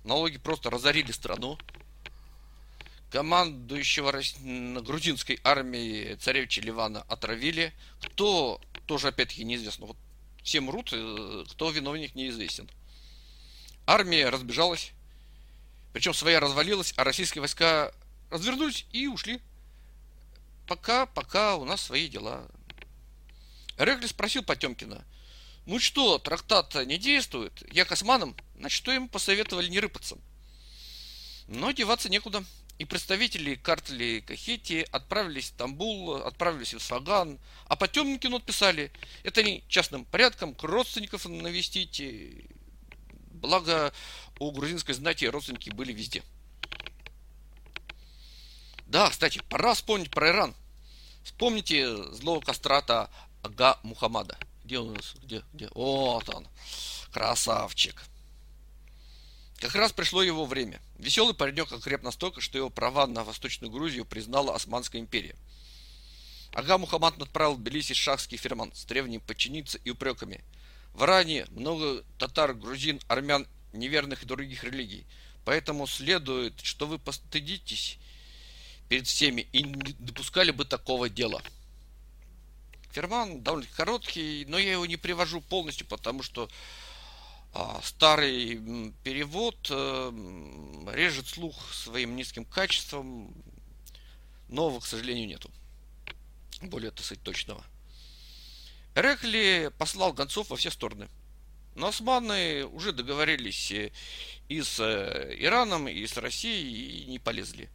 Налоги 0.04 0.38
просто 0.38 0.70
разорили 0.70 1.12
страну. 1.12 1.58
Командующего 3.10 4.12
грузинской 4.82 5.39
армией 5.44 6.16
царевича 6.16 6.62
Ливана 6.62 7.04
отравили. 7.04 7.74
Кто, 8.02 8.60
тоже 8.86 9.10
опять-таки 9.10 9.44
неизвестно. 9.44 9.86
Вот 9.86 9.98
все 10.44 10.60
мрут, 10.62 10.89
э, 10.92 11.46
кто 11.52 11.70
виновник 11.70 12.16
неизвестен. 12.16 12.70
Армия 13.86 14.30
разбежалась. 14.30 14.92
Причем 15.94 16.13
своя 16.13 16.39
развалилась, 16.39 16.94
а 16.98 17.04
российские 17.04 17.42
войска 17.42 17.92
развернулись 18.30 18.86
и 18.92 19.08
ушли. 19.08 19.39
Пока, 20.68 21.06
пока 21.06 21.56
у 21.56 21.66
нас 21.66 21.82
свои 21.82 22.08
дела. 22.08 22.48
Регли 23.78 24.08
спросил 24.08 24.44
Потемкина, 24.44 25.06
ну 25.65 25.80
что, 25.80 26.19
трактат 26.19 26.76
не 26.86 26.97
действует? 26.97 27.63
Я 27.71 27.86
к 27.86 27.95
значит, 27.95 28.38
что 28.71 28.91
им 28.91 29.08
посоветовали 29.08 29.69
не 29.69 29.80
рыпаться? 29.80 30.17
Но 31.47 31.71
деваться 31.71 32.10
некуда. 32.10 32.43
И 32.80 32.86
представители 32.86 33.56
картели 33.56 34.19
Кахети 34.21 34.86
отправились 34.91 35.45
в 35.45 35.47
Стамбул, 35.49 36.15
отправились 36.15 36.73
в 36.73 36.82
Саган, 36.82 37.39
а 37.67 37.76
Потемкину 37.76 38.38
отписали. 38.38 38.91
Это 39.23 39.41
они 39.41 39.63
частным 39.67 40.06
порядком 40.06 40.56
к 40.56 40.63
родственников 40.63 41.26
навестить, 41.26 42.02
Благо, 43.43 43.93
у 44.39 44.52
грузинской 44.52 44.95
знати 44.95 45.26
родственники 45.26 45.69
были 45.69 45.91
везде. 45.91 46.23
Да, 48.88 49.10
кстати, 49.10 49.41
пора 49.49 49.73
вспомнить 49.73 50.10
про 50.10 50.30
Иран. 50.30 50.56
Вспомните 51.23 51.95
злого 52.13 52.39
кастрата 52.39 53.10
Ага 53.43 53.80
Мухаммада. 53.84 54.38
Где 54.63 54.80
у 54.80 54.91
нас? 54.91 55.15
Где? 55.21 55.43
Где? 55.54 55.69
Вот 55.76 56.28
он. 56.30 56.47
Красавчик. 57.12 58.02
Как 59.60 59.76
раз 59.76 59.91
пришло 59.91 60.23
его 60.23 60.45
время. 60.45 60.82
Веселый 60.97 61.34
паренек 61.34 61.71
окреп 61.71 62.04
настолько, 62.04 62.41
что 62.41 62.58
его 62.58 62.69
права 62.69 63.08
на 63.08 63.23
Восточную 63.23 63.71
Грузию 63.71 64.06
признала 64.06 64.56
Османская 64.56 65.02
империя. 65.02 65.36
Ага 66.54 66.78
Мухаммад 66.78 67.21
отправил 67.21 67.56
в 67.56 67.60
Тбилиси 67.60 67.93
шахский 67.93 68.38
ферман 68.38 68.73
с 68.73 68.86
требованием 68.86 69.21
подчиниться 69.21 69.80
и 69.84 69.89
упреками– 69.89 70.43
в 70.93 71.04
Иране 71.04 71.47
много 71.49 72.04
татар, 72.19 72.54
грузин, 72.54 72.99
армян, 73.08 73.47
неверных 73.73 74.23
и 74.23 74.26
других 74.28 74.63
религий. 74.63 75.06
Поэтому 75.43 75.88
следует, 75.88 76.62
что 76.62 76.86
вы 76.86 76.99
постыдитесь 76.99 77.97
перед 78.89 79.08
всеми 79.08 79.47
и 79.52 79.63
не 79.63 79.93
допускали 79.93 80.52
бы 80.52 80.65
такого 80.65 81.10
дела. 81.10 81.41
Ферман, 82.94 83.42
довольно 83.42 83.68
короткий, 83.76 84.46
но 84.48 84.58
я 84.58 84.74
его 84.74 84.86
не 84.86 84.98
привожу 84.98 85.42
полностью, 85.42 85.88
потому 85.88 86.24
что 86.24 86.50
а, 87.54 87.80
старый 87.84 88.94
перевод 89.04 89.58
э, 89.70 90.12
режет 90.94 91.28
слух 91.28 91.74
своим 91.74 92.16
низким 92.16 92.46
качеством. 92.46 93.34
Нового, 94.50 94.80
к 94.80 94.86
сожалению, 94.86 95.28
нету. 95.28 95.52
Более, 96.62 96.92
так 96.92 97.06
сказать, 97.06 97.24
точного. 97.24 97.64
Эрекли 98.96 99.72
послал 99.78 100.14
гонцов 100.14 100.50
во 100.50 100.56
все 100.56 100.70
стороны. 100.70 101.10
Но 101.76 101.88
османы 101.88 102.66
уже 102.66 102.92
договорились 102.92 103.72
и 103.72 104.62
с 104.62 104.80
э, 104.80 105.36
Ираном, 105.40 105.88
и 105.88 106.06
с 106.06 106.18
Россией, 106.18 107.04
и 107.04 107.06
не 107.06 107.20
полезли. 107.20 107.70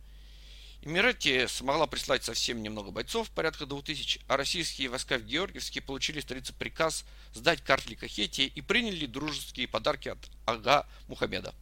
Эмирати 0.83 1.47
смогла 1.49 1.87
прислать 1.87 2.23
совсем 2.25 2.63
немного 2.63 2.91
бойцов, 2.93 3.31
порядка 3.31 3.67
двух 3.67 3.85
тысяч, 3.85 4.21
а 4.29 4.37
российские 4.37 4.89
войска 4.89 5.19
в 5.19 5.23
Георгиевске 5.23 5.81
получили 5.81 6.21
столице 6.21 6.53
приказ 6.53 7.05
сдать 7.35 7.63
Картли 7.63 7.95
Кахете 7.95 8.47
и 8.47 8.61
приняли 8.61 9.07
дружеские 9.07 9.67
подарки 9.67 10.09
от 10.09 10.19
Ага 10.47 10.87
Мухаммеда. 11.09 11.53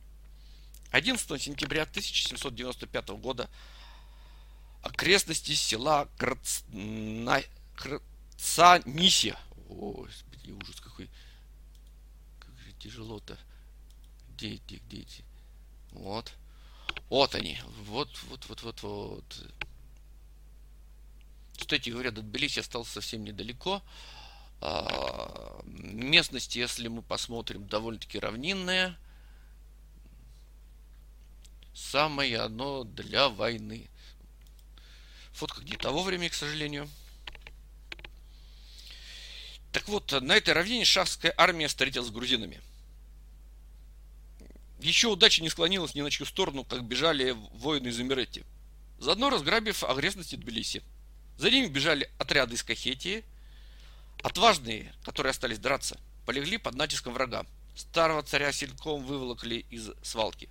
11 0.91 1.43
сентября 1.43 1.83
1795 1.83 3.09
года 3.09 3.49
окрестности 4.83 5.53
села 5.53 6.09
Крцна... 6.19 7.43
Крцаниси. 7.75 9.35
Господи, 9.69 10.51
ужас 10.53 10.81
какой. 10.81 11.11
Как 12.39 12.57
же 12.59 12.73
тяжело-то. 12.79 13.39
Где 14.31 14.55
эти, 14.55 14.75
где 14.87 15.01
эти? 15.01 15.25
Вот. 15.93 16.33
Вот 17.09 17.35
они. 17.35 17.59
Вот, 17.85 18.09
вот, 18.25 18.47
вот, 18.49 18.63
вот, 18.63 18.83
вот. 18.83 19.47
Кстати 21.57 21.91
говоря, 21.91 22.11
до 22.11 22.23
Тбилиси 22.23 22.61
остался 22.61 22.93
совсем 22.93 23.25
недалеко. 23.25 23.83
А, 24.61 25.61
местность, 25.65 26.57
если 26.57 26.89
мы 26.89 27.03
посмотрим, 27.03 27.67
довольно-таки 27.67 28.19
равнинная. 28.19 28.97
Самое 31.75 32.39
оно 32.39 32.85
для 32.85 33.29
войны. 33.29 33.89
Фотка 35.33 35.63
не 35.63 35.77
того 35.77 36.03
времени, 36.03 36.29
к 36.29 36.35
сожалению. 36.35 36.89
Так 39.73 39.89
вот, 39.89 40.11
на 40.13 40.33
этой 40.33 40.55
равнине 40.55 40.87
шахская 40.87 41.35
армия 41.37 41.69
встретилась 41.69 42.09
с 42.09 42.11
грузинами. 42.11 42.63
Еще 44.87 45.09
удача 45.09 45.43
не 45.43 45.49
склонилась 45.49 45.97
ни 45.97 46.01
на 46.01 46.13
чью 46.13 46.25
сторону, 46.25 46.63
как 46.63 46.85
бежали 46.85 47.33
воины 47.55 47.89
из 47.89 48.01
Эмиретти. 48.01 48.45
Заодно 49.01 49.31
разграбив 49.31 49.83
окрестности 49.83 50.37
Тбилиси. 50.37 50.81
За 51.39 51.51
ними 51.51 51.67
бежали 51.67 52.09
отряды 52.19 52.55
из 52.55 52.63
Кахетии. 52.63 53.25
Отважные, 54.23 54.95
которые 55.03 55.33
остались 55.33 55.59
драться, 55.59 55.99
полегли 56.25 56.57
под 56.57 56.77
натиском 56.77 57.15
врага. 57.15 57.47
Старого 57.75 58.23
царя 58.23 58.53
сильком 58.53 59.05
выволокли 59.05 59.67
из 59.71 59.91
свалки. 60.05 60.49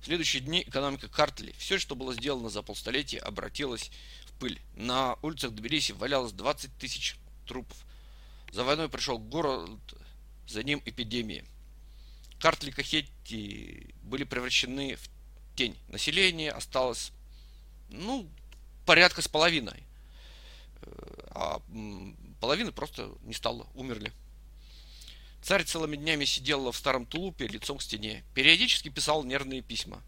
В 0.00 0.06
следующие 0.06 0.40
дни 0.40 0.62
экономика 0.62 1.08
Картли, 1.08 1.54
все, 1.58 1.78
что 1.78 1.94
было 1.94 2.14
сделано 2.14 2.48
за 2.48 2.62
полстолетия, 2.62 3.18
обратилось 3.18 3.90
в 4.28 4.32
пыль. 4.40 4.62
На 4.76 5.18
улицах 5.20 5.50
Тбилиси 5.50 5.92
валялось 5.92 6.32
20 6.32 6.74
тысяч 6.78 7.16
трупов. 7.46 7.76
За 8.50 8.64
войной 8.64 8.88
пришел 8.88 9.18
город, 9.18 9.78
за 10.46 10.62
ним 10.62 10.80
эпидемия. 10.86 11.44
Картли 12.40 12.70
Кахетти 12.70 13.94
были 14.02 14.24
превращены 14.24 14.96
в 14.96 15.08
тень. 15.56 15.76
Население 15.88 16.50
осталось, 16.52 17.12
ну, 17.88 18.28
порядка 18.86 19.22
с 19.22 19.28
половиной. 19.28 19.82
Э, 20.82 21.28
а 21.30 21.62
половины 22.40 22.72
просто 22.72 23.12
не 23.22 23.34
стало, 23.34 23.66
умерли. 23.74 24.12
Царь 25.42 25.64
целыми 25.64 25.96
днями 25.96 26.24
сидел 26.24 26.70
в 26.70 26.76
старом 26.76 27.06
тулупе 27.06 27.46
лицом 27.46 27.78
к 27.78 27.82
стене. 27.82 28.24
Периодически 28.34 28.88
писал 28.88 29.24
нервные 29.24 29.62
письма. 29.62 30.02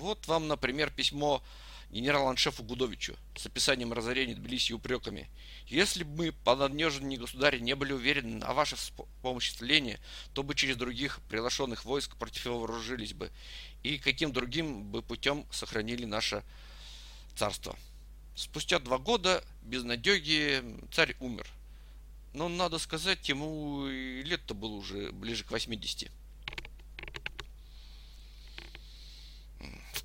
Вот 0.00 0.26
вам, 0.26 0.48
например, 0.48 0.90
письмо 0.90 1.42
генерал-аншефу 1.90 2.62
Гудовичу 2.62 3.16
с 3.36 3.46
описанием 3.46 3.92
разорения 3.92 4.34
Тбилиси 4.34 4.72
и 4.72 4.74
упреками. 4.74 5.28
Если 5.66 6.04
бы 6.04 6.16
мы, 6.16 6.32
подножные 6.32 7.18
государи, 7.18 7.58
не 7.58 7.74
были 7.74 7.92
уверены 7.92 8.42
о 8.44 8.54
вашем 8.54 8.78
помощи 9.22 9.52
то 10.32 10.42
бы 10.42 10.54
через 10.54 10.76
других 10.76 11.20
приглашенных 11.28 11.84
войск 11.84 12.16
против 12.16 12.46
его 12.46 12.60
вооружились 12.60 13.12
бы, 13.12 13.30
и 13.82 13.98
каким 13.98 14.32
другим 14.32 14.84
бы 14.90 15.02
путем 15.02 15.46
сохранили 15.50 16.04
наше 16.04 16.42
царство. 17.36 17.76
Спустя 18.34 18.78
два 18.78 18.98
года 18.98 19.44
без 19.62 19.82
надеги 19.82 20.62
царь 20.92 21.16
умер. 21.20 21.46
Но, 22.32 22.48
надо 22.48 22.78
сказать, 22.78 23.28
ему 23.28 23.86
лет-то 23.88 24.54
было 24.54 24.74
уже 24.74 25.10
ближе 25.10 25.44
к 25.44 25.50
80. 25.50 26.10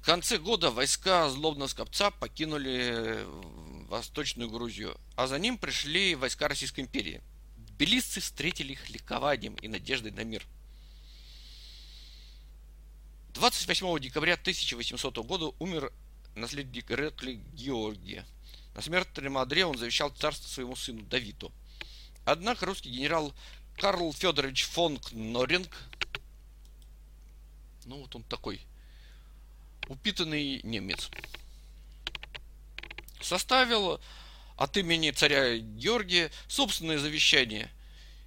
В 0.05 0.07
конце 0.07 0.37
года 0.37 0.69
войска 0.69 1.27
злобного 1.31 1.67
скопца 1.67 2.11
покинули 2.11 3.25
Восточную 3.89 4.51
Грузию, 4.51 4.95
а 5.15 5.25
за 5.25 5.39
ним 5.39 5.57
пришли 5.57 6.13
войска 6.13 6.47
Российской 6.47 6.81
империи. 6.81 7.23
Тбилисцы 7.57 8.21
встретили 8.21 8.73
их 8.73 8.87
ликованием 8.91 9.55
и 9.55 9.67
надеждой 9.67 10.11
на 10.11 10.23
мир. 10.23 10.45
28 13.33 13.99
декабря 13.99 14.33
1800 14.33 15.17
года 15.25 15.55
умер 15.57 15.91
наследник 16.35 16.91
Рекли 16.91 17.41
Георгия. 17.55 18.27
На 18.75 18.83
смертном 18.83 19.39
одре 19.39 19.65
он 19.65 19.75
завещал 19.75 20.11
царство 20.11 20.47
своему 20.47 20.75
сыну 20.75 21.01
Давиду. 21.01 21.51
Однако 22.25 22.67
русский 22.67 22.91
генерал 22.91 23.33
Карл 23.75 24.13
Федорович 24.13 24.65
фон 24.65 24.99
Кноринг, 24.99 25.75
ну 27.85 28.01
вот 28.01 28.15
он 28.15 28.21
такой 28.21 28.61
упитанный 29.87 30.61
немец. 30.63 31.09
Составил 33.21 33.99
от 34.57 34.77
имени 34.77 35.11
царя 35.11 35.57
Георгия 35.57 36.31
собственное 36.47 36.97
завещание, 36.97 37.69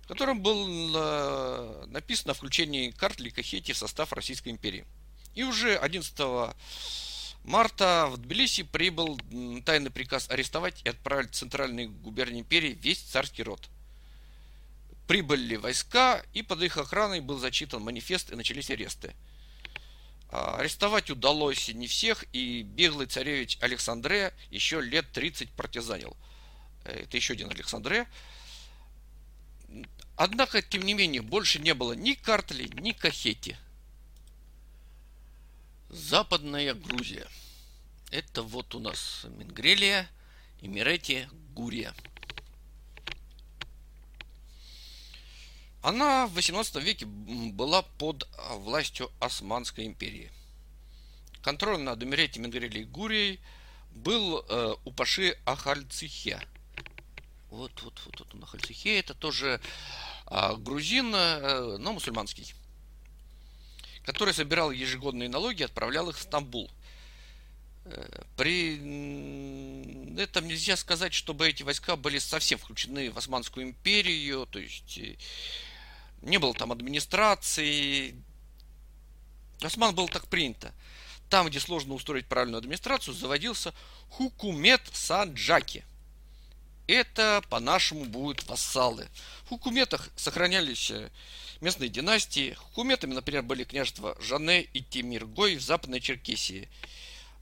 в 0.03 0.09
котором 0.09 0.41
было 0.41 1.87
написано 1.87 2.33
о 2.33 2.35
включении 2.35 2.91
Картли 2.91 3.31
Кахети 3.31 3.73
в 3.73 3.79
состав 3.79 4.13
Российской 4.13 4.51
империи. 4.51 4.85
И 5.35 5.45
уже 5.45 5.77
11 5.77 6.55
марта 7.45 8.09
в 8.11 8.17
Тбилиси 8.19 8.65
прибыл 8.65 9.19
тайный 9.65 9.91
приказ 9.91 10.29
арестовать 10.29 10.83
и 10.85 10.89
отправить 10.89 11.31
в 11.31 11.37
центральные 11.37 11.89
губернии 11.89 12.41
империи 12.41 12.79
весь 12.81 12.99
царский 12.99 13.45
род. 13.45 13.69
Прибыли 15.07 15.57
войска, 15.57 16.23
и 16.35 16.43
под 16.43 16.63
их 16.63 16.77
охраной 16.77 17.21
был 17.21 17.39
зачитан 17.39 17.83
манифест, 17.83 18.31
и 18.31 18.37
начались 18.37 18.71
аресты– 18.71 19.15
арестовать 20.31 21.11
удалось 21.11 21.69
не 21.69 21.87
всех, 21.87 22.25
и 22.33 22.63
беглый 22.63 23.07
царевич 23.07 23.59
Александре 23.61 24.35
еще 24.51 24.81
лет 24.81 25.11
30 25.13 25.51
партизанил. 25.51 26.17
Э, 26.85 27.03
это 27.03 27.17
еще 27.17 27.35
один 27.35 27.51
Александре. 27.51 28.07
Однако, 30.17 30.63
тем 30.63 30.83
не 30.83 30.95
менее, 30.95 31.23
больше 31.23 31.61
не 31.61 31.75
было 31.75 31.93
ни 31.93 32.15
Картли, 32.15 32.69
ни 32.81 32.93
Кахети. 32.93 33.57
Западная 35.89 36.75
Грузия. 36.75 37.27
Это 38.11 38.43
вот 38.43 38.75
у 38.75 38.81
нас 38.81 39.27
Мингрелия, 39.37 40.09
Эмирети, 40.61 41.29
Гурия. 41.55 41.95
Она 45.89 46.27
в 46.27 46.35
18 46.35 46.77
веке 46.83 47.07
была 47.07 47.81
под 47.81 48.29
а, 48.37 48.57
властью 48.57 49.11
Османской 49.21 49.87
империи. 49.87 50.31
Контроль 51.41 51.81
над 51.81 52.03
Эмиретом 52.03 52.43
Менгрели 52.43 52.81
и 52.81 52.85
Гурией 52.85 53.41
был 53.93 54.45
э, 54.47 54.75
у 54.85 54.93
Паши 54.93 55.39
Ахальцихе. 55.47 56.47
Вот, 57.49 57.73
вот, 57.81 57.99
вот, 58.05 58.21
вот 58.21 58.35
он 58.35 58.45
Ахальцихе. 58.45 58.99
Это 58.99 59.15
тоже 59.15 59.63
э, 60.27 60.57
грузин, 60.59 61.11
э, 61.15 61.79
но 61.79 61.95
мусульманский. 61.95 62.53
Который 64.05 64.35
собирал 64.35 64.71
ежегодные 64.71 65.31
налоги 65.31 65.63
и 65.63 65.65
отправлял 65.65 66.11
их 66.11 66.19
в 66.19 66.21
Стамбул. 66.21 66.71
Э, 67.87 68.25
при 68.37 68.75
этом 70.21 70.47
нельзя 70.49 70.77
сказать, 70.77 71.15
чтобы 71.15 71.49
эти 71.49 71.63
войска 71.63 71.97
были 71.97 72.19
совсем 72.19 72.59
включены 72.59 73.11
в 73.11 73.17
Османскую 73.17 73.65
империю, 73.65 74.45
то 74.45 74.59
есть 74.59 74.99
э, 74.99 75.17
не 76.23 76.39
было 76.39 76.55
там 76.55 76.73
администрации. 76.73 78.15
Осман 79.61 79.95
был 79.95 80.09
так 80.09 80.29
принято. 80.29 80.73
Там, 81.29 81.49
где 81.49 81.61
сложно 81.61 81.95
устроить 81.95 82.27
правильную 82.27 82.59
администрацию, 82.59 83.15
заводился 83.15 83.75
хукумет 84.09 84.83
санджаки. 84.93 85.85
Это 86.87 87.43
по-нашему 87.51 88.07
будут 88.07 88.47
вассалы. 88.49 89.09
В 89.45 89.49
хукуметах 89.51 90.09
сохранялись 90.17 90.91
э, 90.91 91.11
местные 91.61 91.91
династии. 91.91 92.55
Хукуметами, 92.55 93.13
например, 93.13 93.43
были 93.43 93.65
княжества 93.65 94.17
Жане 94.21 94.63
и 94.63 94.81
Тимиргой 94.81 95.57
в 95.57 95.61
Западной 95.61 96.01
Черкесии. 96.01 96.71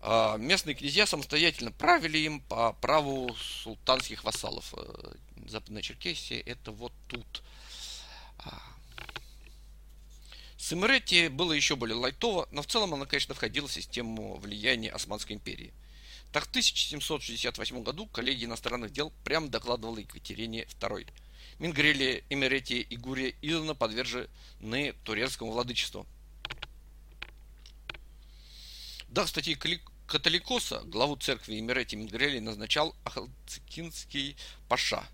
А 0.01 0.37
местные 0.37 0.75
князья 0.75 1.07
самостоятельно 1.07 1.71
правили 1.71 2.19
им 2.19 2.41
по 2.41 2.73
праву 2.73 3.37
султанских 3.37 4.25
вассалов. 4.25 4.75
Э, 4.77 5.15
Западная 5.47 5.83
Черкесия 5.83 6.43
это 6.45 6.73
вот 6.73 6.93
тут. 7.07 7.45
С 10.57 10.75
было 11.29 11.53
еще 11.53 11.77
более 11.77 11.97
лайтово, 11.97 12.49
но 12.51 12.63
в 12.63 12.67
целом 12.67 12.95
она, 12.95 13.07
конечно, 13.07 13.35
входила 13.35 13.69
в 13.69 13.73
систему 13.73 14.37
влияния 14.39 14.91
Османской 14.91 15.37
империи. 15.37 15.73
Так 16.33 16.47
в 16.47 16.49
1768 16.49 17.83
году 17.83 18.07
коллегия 18.07 18.47
иностранных 18.47 18.91
дел 18.91 19.13
прямо 19.23 19.49
докладывала 19.49 19.99
Екатерине 19.99 20.65
II. 20.81 21.09
Мингрелия, 21.59 22.23
Эмеретия 22.31 22.81
и 22.81 22.97
Гурия 22.97 23.33
издавна 23.43 23.75
подвержены 23.75 24.95
турецкому 25.05 25.53
владычеству. 25.53 26.07
Да, 29.09 29.25
в 29.25 29.29
статье 29.29 29.57
Католикоса 30.07 30.81
главу 30.81 31.17
церкви 31.17 31.59
Эмирети 31.59 31.97
Мингрелии 31.97 32.41
назначал 32.41 32.95
Ахалцикинский 33.05 34.37
паша, 34.69 35.07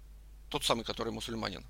тот 0.48 0.64
самый, 0.64 0.84
который 0.84 1.12
мусульманин. 1.12 1.64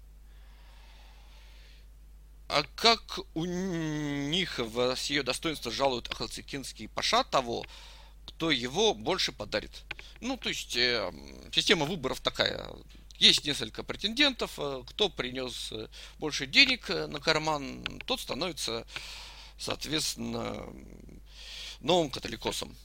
А 2.53 2.65
как 2.77 3.19
у 3.33 3.47
них 3.47 4.59
в 4.59 4.95
ее 5.09 5.23
достоинство 5.23 5.73
жалуют 5.73 6.11
Ахалцикинский 6.11 6.87
паша 6.87 7.25
того, 7.25 7.65
кто 8.27 8.51
его 8.51 8.93
больше 8.93 9.33
подарит. 9.33 9.71
Ну, 10.21 10.37
то 10.37 10.51
есть, 10.51 10.77
э, 10.77 11.11
система 11.51 11.87
выборов 11.87 12.21
такая. 12.21 12.69
Есть 13.17 13.47
несколько 13.47 13.83
претендентов, 13.83 14.53
э, 14.59 14.83
кто 14.87 15.09
принес 15.09 15.73
э, 15.73 15.89
больше 16.19 16.47
денег 16.47 16.91
э, 16.91 17.07
на 17.07 17.21
карман, 17.21 17.87
тот 18.05 18.21
становится, 18.21 18.87
соответственно, 19.57 20.67
новым 21.81 22.11
католикосом. 22.11 22.77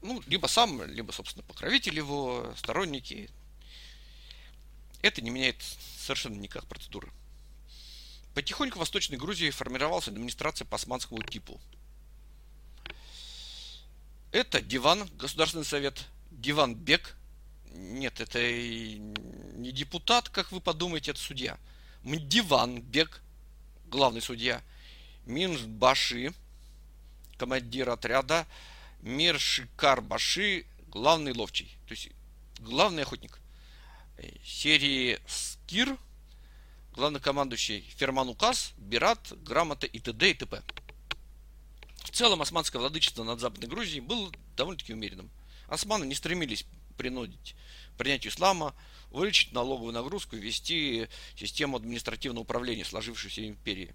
Ну, 0.00 0.22
либо 0.28 0.46
сам, 0.46 0.82
либо, 0.82 1.12
собственно, 1.12 1.44
покровитель 1.44 1.96
его, 1.96 2.54
сторонники. 2.56 3.28
Это 5.02 5.20
не 5.20 5.28
меняет 5.28 5.62
совершенно 5.98 6.36
никак 6.36 6.64
процедуры. 6.64 7.12
Потихоньку 8.34 8.76
в 8.76 8.80
Восточной 8.80 9.16
Грузии 9.16 9.50
формировалась 9.50 10.08
администрация 10.08 10.64
по 10.64 10.76
османскому 10.76 11.22
типу. 11.22 11.60
Это 14.32 14.60
диван, 14.60 15.08
Государственный 15.16 15.64
совет, 15.64 16.04
диван 16.32 16.74
Бек, 16.74 17.16
нет, 17.74 18.20
это 18.20 18.40
не 18.40 19.72
депутат, 19.72 20.28
как 20.28 20.52
вы 20.52 20.60
подумаете, 20.60 21.10
это 21.12 21.20
судья. 21.20 21.58
Мдиван 22.02 22.80
Бек, 22.80 23.20
главный 23.86 24.20
судья. 24.20 24.62
Минбаши, 25.26 26.32
командир 27.36 27.90
отряда. 27.90 28.46
Миршикар 29.00 30.00
Баши, 30.00 30.66
главный 30.88 31.32
ловчий. 31.32 31.76
То 31.86 31.92
есть 31.92 32.10
главный 32.58 33.02
охотник. 33.02 33.38
Э, 34.18 34.30
серии 34.44 35.18
Скир, 35.26 35.98
главнокомандующий 36.94 37.80
Ферман 37.96 38.28
Указ, 38.28 38.72
Бират, 38.76 39.32
Грамота 39.42 39.86
и 39.86 39.98
т.д. 39.98 40.30
и 40.30 40.34
т.п. 40.34 40.62
В 42.04 42.10
целом 42.10 42.42
османское 42.42 42.80
владычество 42.80 43.24
над 43.24 43.40
Западной 43.40 43.68
Грузией 43.68 44.00
было 44.00 44.30
довольно-таки 44.56 44.92
умеренным. 44.92 45.30
Османы 45.68 46.04
не 46.04 46.14
стремились 46.14 46.64
принудить 46.96 47.56
принятию 47.98 48.32
ислама, 48.32 48.74
увеличить 49.10 49.52
налоговую 49.52 49.92
нагрузку 49.92 50.36
ввести 50.36 51.08
систему 51.36 51.76
административного 51.76 52.42
управления 52.42 52.84
сложившейся 52.84 53.46
империи. 53.46 53.94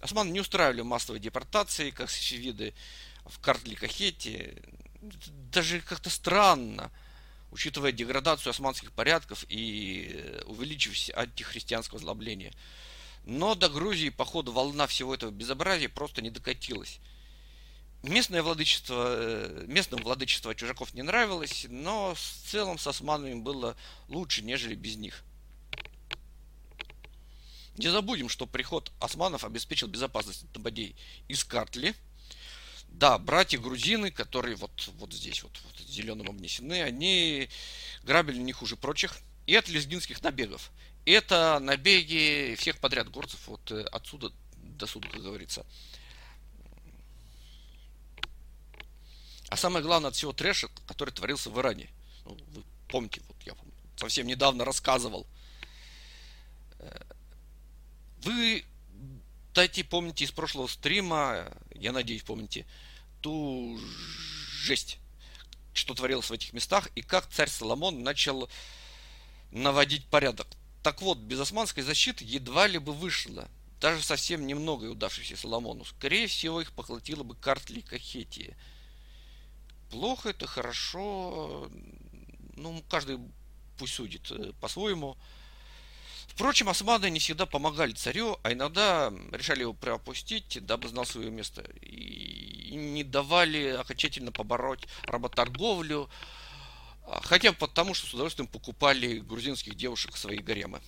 Османы 0.00 0.30
не 0.30 0.40
устраивали 0.40 0.82
массовые 0.82 1.20
депортации, 1.20 1.90
как 1.90 2.10
сефевиды 2.10 2.74
в 3.24 3.38
Картликахете. 3.40 4.62
Даже 5.50 5.80
как-то 5.80 6.10
странно, 6.10 6.90
учитывая 7.54 7.92
деградацию 7.92 8.50
османских 8.50 8.90
порядков 8.90 9.44
и 9.48 10.42
увеличившееся 10.46 11.14
антихристианское 11.14 11.98
озлобление. 11.98 12.52
Но 13.24 13.54
до 13.54 13.68
Грузии, 13.68 14.08
по 14.08 14.24
ходу, 14.24 14.52
волна 14.52 14.88
всего 14.88 15.14
этого 15.14 15.30
безобразия 15.30 15.88
просто 15.88 16.20
не 16.20 16.30
докатилась. 16.30 16.98
Местное 18.02 18.42
владычество, 18.42 19.06
э, 19.08 19.64
местным 19.68 20.02
владычество 20.02 20.54
чужаков 20.54 20.92
не 20.94 21.02
нравилось, 21.02 21.66
но 21.70 22.14
в 22.14 22.50
целом 22.50 22.76
с 22.76 22.86
османами 22.88 23.34
было 23.34 23.76
лучше, 24.08 24.42
нежели 24.42 24.74
без 24.74 24.96
них. 24.96 25.22
Не 27.78 27.88
забудем, 27.88 28.28
что 28.28 28.46
приход 28.46 28.90
османов 28.98 29.44
обеспечил 29.44 29.86
безопасность 29.86 30.50
Табадей 30.52 30.96
из 31.28 31.44
Картли. 31.44 31.94
Да, 32.94 33.18
братья 33.18 33.58
грузины, 33.58 34.12
которые 34.12 34.54
вот, 34.54 34.70
вот 34.98 35.12
здесь 35.12 35.42
вот, 35.42 35.58
вот 35.64 35.88
зеленым 35.88 36.28
обнесены, 36.28 36.80
они 36.80 37.48
грабили 38.04 38.38
не 38.38 38.52
хуже 38.52 38.76
прочих. 38.76 39.18
И 39.46 39.56
от 39.56 39.68
лезгинских 39.68 40.22
набегов. 40.22 40.70
Это 41.04 41.58
набеги 41.60 42.54
всех 42.56 42.78
подряд 42.78 43.10
горцев, 43.10 43.46
вот 43.48 43.70
э, 43.72 43.82
отсюда 43.90 44.32
до 44.56 44.86
сюда, 44.86 45.08
как 45.08 45.22
говорится. 45.22 45.66
А 49.48 49.56
самое 49.56 49.84
главное 49.84 50.08
от 50.08 50.14
всего 50.14 50.32
трэша, 50.32 50.68
который 50.86 51.10
творился 51.10 51.50
в 51.50 51.60
Иране. 51.60 51.90
Ну, 52.24 52.38
вы 52.52 52.62
помните, 52.88 53.20
вот 53.26 53.36
я 53.44 53.54
совсем 53.96 54.28
недавно 54.28 54.64
рассказывал. 54.64 55.26
Э, 56.78 57.02
вы, 58.22 58.64
дайте, 59.54 59.84
помните 59.84 60.24
из 60.24 60.32
прошлого 60.32 60.66
стрима, 60.66 61.52
я 61.74 61.92
надеюсь, 61.92 62.22
помните, 62.22 62.66
ту 63.20 63.78
жесть, 64.62 64.98
что 65.72 65.94
творилось 65.94 66.30
в 66.30 66.32
этих 66.32 66.52
местах, 66.52 66.88
и 66.94 67.02
как 67.02 67.28
царь 67.28 67.48
Соломон 67.48 68.02
начал 68.02 68.48
наводить 69.50 70.06
порядок. 70.06 70.46
Так 70.82 71.00
вот, 71.00 71.18
без 71.18 71.40
османской 71.40 71.82
защиты 71.82 72.24
едва 72.24 72.66
ли 72.66 72.78
бы 72.78 72.92
вышло. 72.92 73.48
Даже 73.80 74.02
совсем 74.02 74.46
немного 74.46 74.84
удавшейся 74.86 75.36
Соломону. 75.36 75.84
Скорее 75.84 76.26
всего, 76.26 76.60
их 76.60 76.72
поглотила 76.72 77.22
бы 77.22 77.34
Картли 77.34 77.80
Кахетия– 77.80 78.56
плохо 79.94 80.30
это, 80.30 80.46
хорошо. 80.46 81.70
Ну, 82.56 82.82
каждый 82.88 83.18
пусть 83.78 83.94
судит 83.94 84.30
э, 84.30 84.52
по-своему. 84.60 85.16
Впрочем, 86.34 86.68
османы 86.68 87.10
не 87.10 87.20
всегда 87.20 87.46
помогали 87.46 87.92
царю, 87.92 88.40
а 88.42 88.52
иногда 88.52 89.12
решали 89.30 89.60
его 89.60 89.72
пропустить, 89.72 90.58
дабы 90.66 90.88
знал 90.88 91.06
свое 91.06 91.30
место. 91.30 91.62
И 91.80 92.74
не 92.74 93.04
давали 93.04 93.68
окончательно 93.68 94.32
побороть 94.32 94.88
работорговлю, 95.04 96.10
а, 97.06 97.20
хотя 97.22 97.52
бы 97.52 97.58
потому, 97.58 97.94
что 97.94 98.08
с 98.08 98.14
удовольствием 98.14 98.48
покупали 98.48 99.20
грузинских 99.20 99.76
девушек 99.76 100.14
в 100.14 100.18
свои 100.18 100.38
гаремы. 100.38 100.80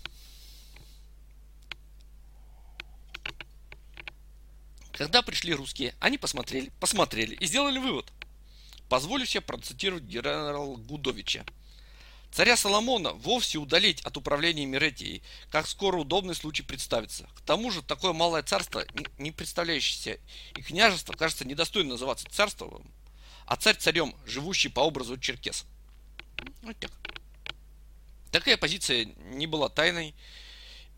Когда 4.90 5.22
пришли 5.22 5.54
русские, 5.54 5.94
они 6.00 6.18
посмотрели, 6.18 6.72
посмотрели 6.80 7.36
и 7.36 7.46
сделали 7.46 7.78
вывод. 7.78 8.10
Позволю 8.88 9.24
себе 9.26 9.42
процитировать 9.42 10.02
генерала 10.02 10.74
Гудовича. 10.74 11.44
Царя 12.32 12.56
Соломона 12.56 13.12
вовсе 13.12 13.58
удалить 13.58 14.00
от 14.02 14.16
управления 14.16 14.66
Миретией, 14.66 15.22
как 15.50 15.66
скоро 15.66 15.98
удобный 15.98 16.34
случай 16.34 16.62
представится. 16.62 17.28
К 17.34 17.40
тому 17.40 17.70
же 17.70 17.82
такое 17.82 18.12
малое 18.12 18.42
царство, 18.42 18.84
не 19.18 19.32
представляющееся 19.32 20.18
и 20.56 20.62
княжество, 20.62 21.14
кажется 21.14 21.46
недостойно 21.46 21.90
называться 21.90 22.26
царством, 22.30 22.86
а 23.46 23.56
царь 23.56 23.76
царем, 23.76 24.14
живущий 24.26 24.68
по 24.68 24.80
образу 24.80 25.18
черкес. 25.18 25.64
Вот 26.62 26.76
так. 26.78 26.90
Такая 28.30 28.56
позиция 28.56 29.06
не 29.32 29.46
была 29.46 29.68
тайной, 29.68 30.14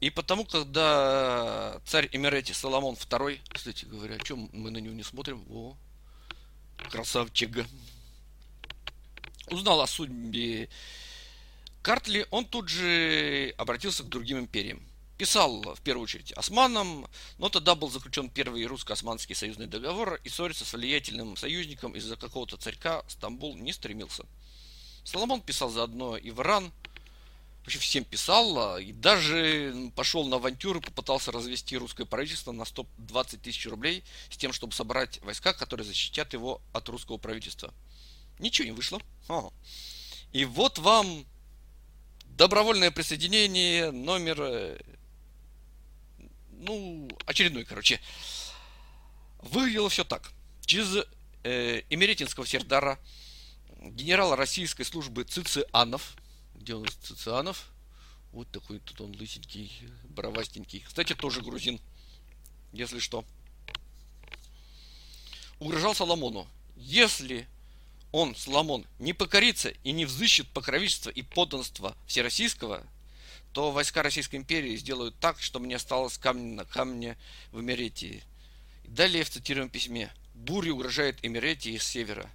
и 0.00 0.10
потому, 0.10 0.44
когда 0.44 1.80
царь 1.84 2.08
Эмирети 2.12 2.52
Соломон 2.52 2.94
II, 2.94 3.40
кстати 3.48 3.84
говоря, 3.84 4.16
о 4.16 4.18
чем 4.18 4.48
мы 4.52 4.70
на 4.70 4.78
него 4.78 4.94
не 4.94 5.02
смотрим, 5.02 5.44
о, 5.50 5.76
красавчик, 6.90 7.66
узнал 9.50 9.80
о 9.80 9.86
судьбе 9.86 10.68
Картли, 11.82 12.26
он 12.30 12.44
тут 12.44 12.68
же 12.68 13.54
обратился 13.56 14.02
к 14.02 14.08
другим 14.08 14.40
империям. 14.40 14.82
Писал 15.16 15.62
в 15.74 15.80
первую 15.80 16.04
очередь 16.04 16.32
османам, 16.32 17.08
но 17.38 17.48
тогда 17.48 17.74
был 17.74 17.90
заключен 17.90 18.30
первый 18.30 18.64
русско-османский 18.66 19.34
союзный 19.34 19.66
договор, 19.66 20.20
и 20.22 20.28
ссориться 20.28 20.64
с 20.64 20.72
влиятельным 20.72 21.36
союзником 21.36 21.96
из-за 21.96 22.16
какого-то 22.16 22.56
царька 22.56 23.02
Стамбул 23.08 23.56
не 23.56 23.72
стремился. 23.72 24.24
Соломон 25.02 25.40
писал 25.40 25.70
заодно 25.70 26.16
и 26.16 26.30
в 26.30 26.40
Иран, 26.40 26.72
вообще 27.62 27.78
всем 27.80 28.04
писал, 28.04 28.58
а, 28.58 28.80
и 28.80 28.92
даже 28.92 29.90
пошел 29.96 30.26
на 30.26 30.36
авантюру, 30.36 30.80
попытался 30.80 31.32
развести 31.32 31.76
русское 31.76 32.04
правительство 32.04 32.52
на 32.52 32.64
120 32.64 33.42
тысяч 33.42 33.66
рублей 33.66 34.04
с 34.30 34.36
тем, 34.36 34.52
чтобы 34.52 34.72
собрать 34.72 35.20
войска, 35.22 35.52
которые 35.52 35.84
защитят 35.84 36.32
его 36.32 36.62
от 36.72 36.88
русского 36.88 37.18
правительства. 37.18 37.74
Ничего 38.38 38.66
не 38.66 38.72
вышло. 38.72 39.00
Ага. 39.28 39.52
И 40.32 40.44
вот 40.44 40.78
вам 40.78 41.26
добровольное 42.38 42.90
присоединение 42.90 43.90
номер, 43.90 44.38
э, 44.40 44.78
ну, 46.52 47.08
очередной, 47.26 47.64
короче. 47.64 48.00
Выглядело 49.42 49.90
все 49.90 50.04
так. 50.04 50.32
Через 50.64 51.04
э, 51.44 51.82
Эмеретинского 51.90 52.46
сердара 52.46 52.98
генерала 53.82 54.36
российской 54.36 54.84
службы 54.84 55.24
Цицианов– 55.24 56.16
где 56.68 56.76
нас 56.76 56.94
Цицианов? 57.02 57.70
Вот 58.32 58.50
такой 58.50 58.78
тут 58.80 59.00
он 59.00 59.16
лысенький, 59.16 59.72
боровастенький. 60.04 60.80
Кстати, 60.80 61.14
тоже 61.14 61.40
грузин, 61.40 61.80
если 62.72 62.98
что. 62.98 63.24
Угрожал 65.58 65.94
Соломону. 65.94 66.46
Если 66.76 67.48
он, 68.12 68.34
Соломон, 68.34 68.86
не 68.98 69.12
покорится 69.12 69.70
и 69.84 69.92
не 69.92 70.04
взыщет 70.04 70.48
покровительство 70.48 71.10
и 71.10 71.22
подданство 71.22 71.96
Всероссийского, 72.06 72.86
то 73.52 73.70
войска 73.70 74.02
Российской 74.02 74.36
империи 74.36 74.76
сделают 74.76 75.18
так, 75.18 75.40
что 75.40 75.58
мне 75.58 75.76
осталось 75.76 76.18
камень 76.18 76.54
на 76.54 76.64
камне 76.64 77.16
в 77.52 77.60
Эмеретии. 77.60 78.22
Далее 78.84 79.24
в 79.24 79.30
цитируемом 79.30 79.70
письме. 79.70 80.10
Буря 80.34 80.72
угрожает 80.72 81.18
Эмеретии 81.22 81.76
с 81.76 81.84
севера. 81.84 82.30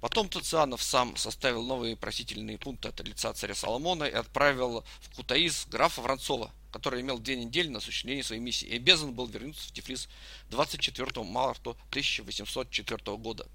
Потом 0.00 0.28
Тацианов 0.28 0.82
сам 0.82 1.16
составил 1.16 1.62
новые 1.62 1.96
просительные 1.96 2.58
пункты 2.58 2.88
от 2.88 3.00
лица 3.00 3.32
царя 3.32 3.54
Соломона 3.54 4.04
и 4.04 4.12
отправил 4.12 4.84
в 5.00 5.16
Кутаис 5.16 5.66
графа 5.70 6.02
Воронцова, 6.02 6.50
который 6.72 7.00
имел 7.00 7.18
две 7.18 7.36
недели 7.36 7.68
на 7.68 7.78
осуществление 7.78 8.22
своей 8.22 8.42
миссии 8.42 8.66
и 8.66 8.76
обязан 8.76 9.14
был 9.14 9.26
вернуться 9.26 9.66
в 9.66 9.72
Тифлис 9.72 10.08
24 10.50 11.24
марта 11.24 11.70
1804 11.90 13.16
года. 13.16 13.46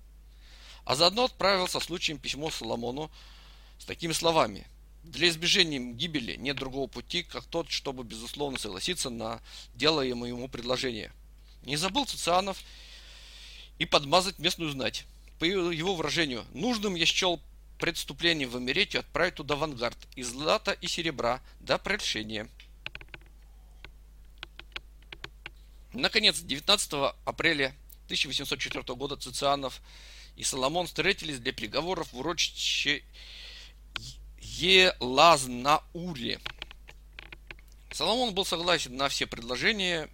А 0.90 0.96
заодно 0.96 1.26
отправил 1.26 1.68
со 1.68 1.80
случаем 1.80 2.18
письмо 2.18 2.50
Соломону 2.50 3.12
с 3.78 3.86
такими 3.86 4.12
словами. 4.12 4.66
Для 5.04 5.30
избежания 5.30 5.80
гибели 5.80 6.36
нет 6.36 6.56
другого 6.56 6.88
пути, 6.88 7.22
как 7.22 7.46
тот, 7.46 7.70
чтобы 7.70 8.04
безусловно 8.04 8.58
согласиться 8.58 9.12
на 9.12 9.40
делаемое 9.76 10.32
ему 10.32 10.48
предложение. 10.48 11.14
Не 11.62 11.78
забыл 11.78 12.08
Цицианов 12.08 12.64
и 13.78 13.86
подмазать 13.86 14.40
местную 14.40 14.72
знать. 14.72 15.06
По 15.38 15.44
его 15.44 15.94
выражению, 15.94 16.44
нужным 16.56 16.96
я 16.96 17.06
счел 17.06 17.40
предступление 17.78 18.48
в 18.48 18.58
Эмеретию 18.58 19.02
отправить 19.02 19.36
туда 19.36 19.54
авангард 19.54 20.00
из 20.16 20.30
злата 20.30 20.72
и 20.72 20.88
серебра 20.88 21.40
до 21.60 21.78
прельшения. 21.78 22.50
Наконец, 25.94 26.40
19 26.40 27.14
апреля 27.26 27.76
1804 28.08 28.96
года 28.96 29.18
Цицианов 29.18 29.84
и 30.40 30.44
Соломон 30.44 30.88
встретились 30.88 31.40
для 31.40 31.52
переговоров 31.52 32.14
в 32.14 32.20
урочище 32.20 33.04
Елазнауре. 34.40 36.40
Соломон 37.92 38.34
был 38.34 38.46
согласен 38.46 38.96
на 38.96 39.10
все 39.10 39.28
предложения 39.28 40.10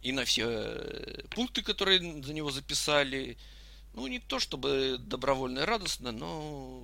и 0.00 0.12
на 0.12 0.24
все 0.24 0.46
э, 0.48 1.22
пункты, 1.32 1.60
которые 1.60 2.22
за 2.22 2.32
него 2.32 2.50
записали. 2.50 3.36
Ну, 3.92 4.06
не 4.06 4.20
то 4.20 4.38
чтобы 4.38 4.96
добровольно 4.98 5.58
и 5.58 5.64
радостно, 5.64 6.12
но 6.12 6.82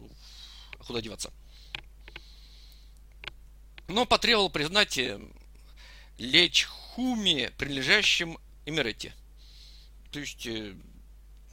куда 0.86 1.00
деваться. 1.00 1.32
Но 3.88 4.04
потребовал 4.04 4.50
признать 4.50 4.98
э, 4.98 5.18
Лечхуме, 6.18 7.50
прилежащим 7.56 8.36
Эмирете. 8.66 9.14
То 10.10 10.18
есть, 10.18 10.46
э, 10.46 10.74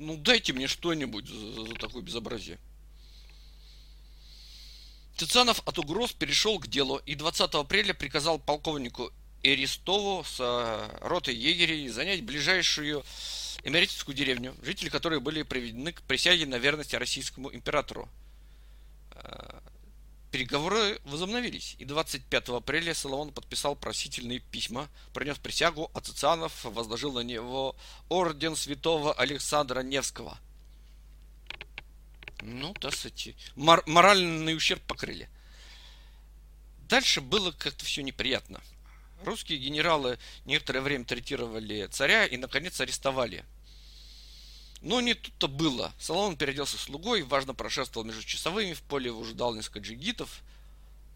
ну 0.04 0.18
дайте 0.18 0.54
мне 0.54 0.68
что-нибудь 0.68 1.28
за, 1.28 1.66
за 1.66 1.74
такое 1.76 2.02
безобразие. 2.02 2.60
Тицианов 5.16 5.62
от 5.66 5.78
угроз 5.78 6.12
перешел 6.12 6.60
к 6.60 6.68
делу 6.68 6.98
и 7.06 7.16
20 7.16 7.54
апреля 7.56 7.94
приказал 7.94 8.40
полковнику 8.40 9.12
Эристову 9.44 10.24
с 10.24 10.40
э, 10.40 10.98
ротой 11.02 11.36
егерей 11.36 11.88
занять 11.90 12.24
ближайшую 12.24 13.04
эмеретическую 13.64 14.16
деревню, 14.16 14.56
жители 14.64 14.90
которой 14.90 15.20
были 15.20 15.44
приведены 15.44 15.94
к 15.94 16.02
присяге 16.02 16.46
на 16.46 16.58
верность 16.58 16.94
российскому 16.94 17.54
императору. 17.54 18.10
Переговоры 20.34 21.00
возобновились, 21.04 21.76
и 21.78 21.86
25 21.86 22.50
апреля 22.50 22.96
Соломон 22.96 23.32
подписал 23.32 23.76
просительные 23.76 24.40
письма, 24.40 24.90
принес 25.14 25.38
присягу, 25.38 25.92
а 25.94 26.02
Цицианов 26.02 26.66
возложил 26.66 27.14
на 27.14 27.20
него 27.20 27.76
орден 28.10 28.56
святого 28.56 29.14
Александра 29.14 29.82
Невского. 29.82 30.40
Ну, 32.42 32.74
так 32.74 32.96
сказать, 32.96 33.36
мор- 33.56 33.84
моральный 33.86 34.56
ущерб 34.56 34.82
покрыли. 34.82 35.30
Дальше 36.90 37.22
было 37.22 37.52
как-то 37.52 37.86
все 37.86 38.02
неприятно– 38.02 38.60
Русские 39.26 39.58
генералы 39.58 40.20
некоторое 40.46 40.82
время 40.82 41.06
третировали 41.06 41.88
царя 41.88 42.26
и, 42.26 42.36
наконец, 42.38 42.80
арестовали. 42.82 43.46
Но 44.84 45.00
не 45.00 45.14
тут-то 45.14 45.48
было. 45.48 45.94
Соломон 45.98 46.36
переоделся 46.36 46.78
слугой, 46.78 47.24
важно 47.24 47.54
прошествовал 47.54 48.06
между 48.06 48.22
часовыми, 48.24 48.74
в 48.74 48.82
поле 48.82 49.08
его 49.08 49.24
ждал 49.24 49.56
несколько 49.56 49.80
джигитов. 49.80 50.42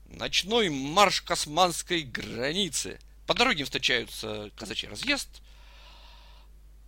Ночной 0.07 0.69
марш 0.69 1.21
к 1.21 1.29
османской 1.31 2.03
границе. 2.03 2.97
По 3.27 3.33
дороге 3.33 3.65
встречаются 3.65 4.51
казачий 4.55 4.87
разъезд. 4.87 5.27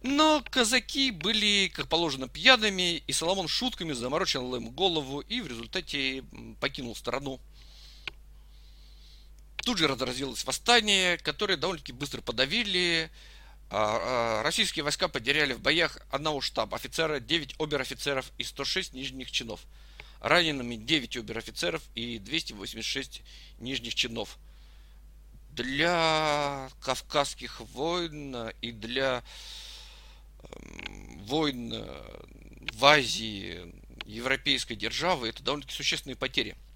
Но 0.04 0.42
казаки 0.50 1.12
были, 1.12 1.68
как 1.68 1.90
положено, 1.90 2.30
пьяными, 2.30 3.04
и 3.06 3.12
Соломон 3.12 3.50
шутками 3.50 3.92
заморочил 3.92 4.56
им 4.56 4.70
голову 4.70 5.20
и 5.20 5.42
в 5.42 5.48
результате 5.48 6.24
покинул 6.62 6.96
страну. 6.96 7.42
Тут 9.58 9.80
же 9.80 9.88
разразилось 9.90 10.46
восстание, 10.46 11.18
которое 11.18 11.58
довольно-таки 11.58 11.92
быстро 11.92 12.22
подавили. 12.22 13.12
А, 13.72 14.40
а, 14.40 14.44
российские 14.44 14.84
войска 14.84 15.08
потеряли 15.08 15.54
в 15.54 15.60
боях 15.60 16.00
одного 16.10 16.42
штаба 16.42 16.78
офицера, 16.78 17.20
9 17.20 17.56
обер-офицеров 17.60 18.32
и 18.38 18.44
106 18.44 18.94
нижних 18.94 19.32
чинов. 19.32 19.62
Ранеными 20.22 20.76
9 20.76 21.18
обер-офицеров 21.18 21.82
и 21.96 22.20
286 22.20 23.22
нижних 23.60 23.96
чинов. 23.96 24.38
Для 25.52 26.70
кавказских 26.82 27.60
войн 27.60 28.50
и 28.62 28.72
для 28.72 29.24
эм, 30.44 31.20
войн 31.26 31.74
э, 31.74 32.26
в 32.74 32.86
Азии 32.86 33.74
европейской 34.06 34.76
державы 34.76 35.30
это 35.30 35.44
довольно-таки 35.44 35.76
существенные 35.76 36.16
потери– 36.16 36.56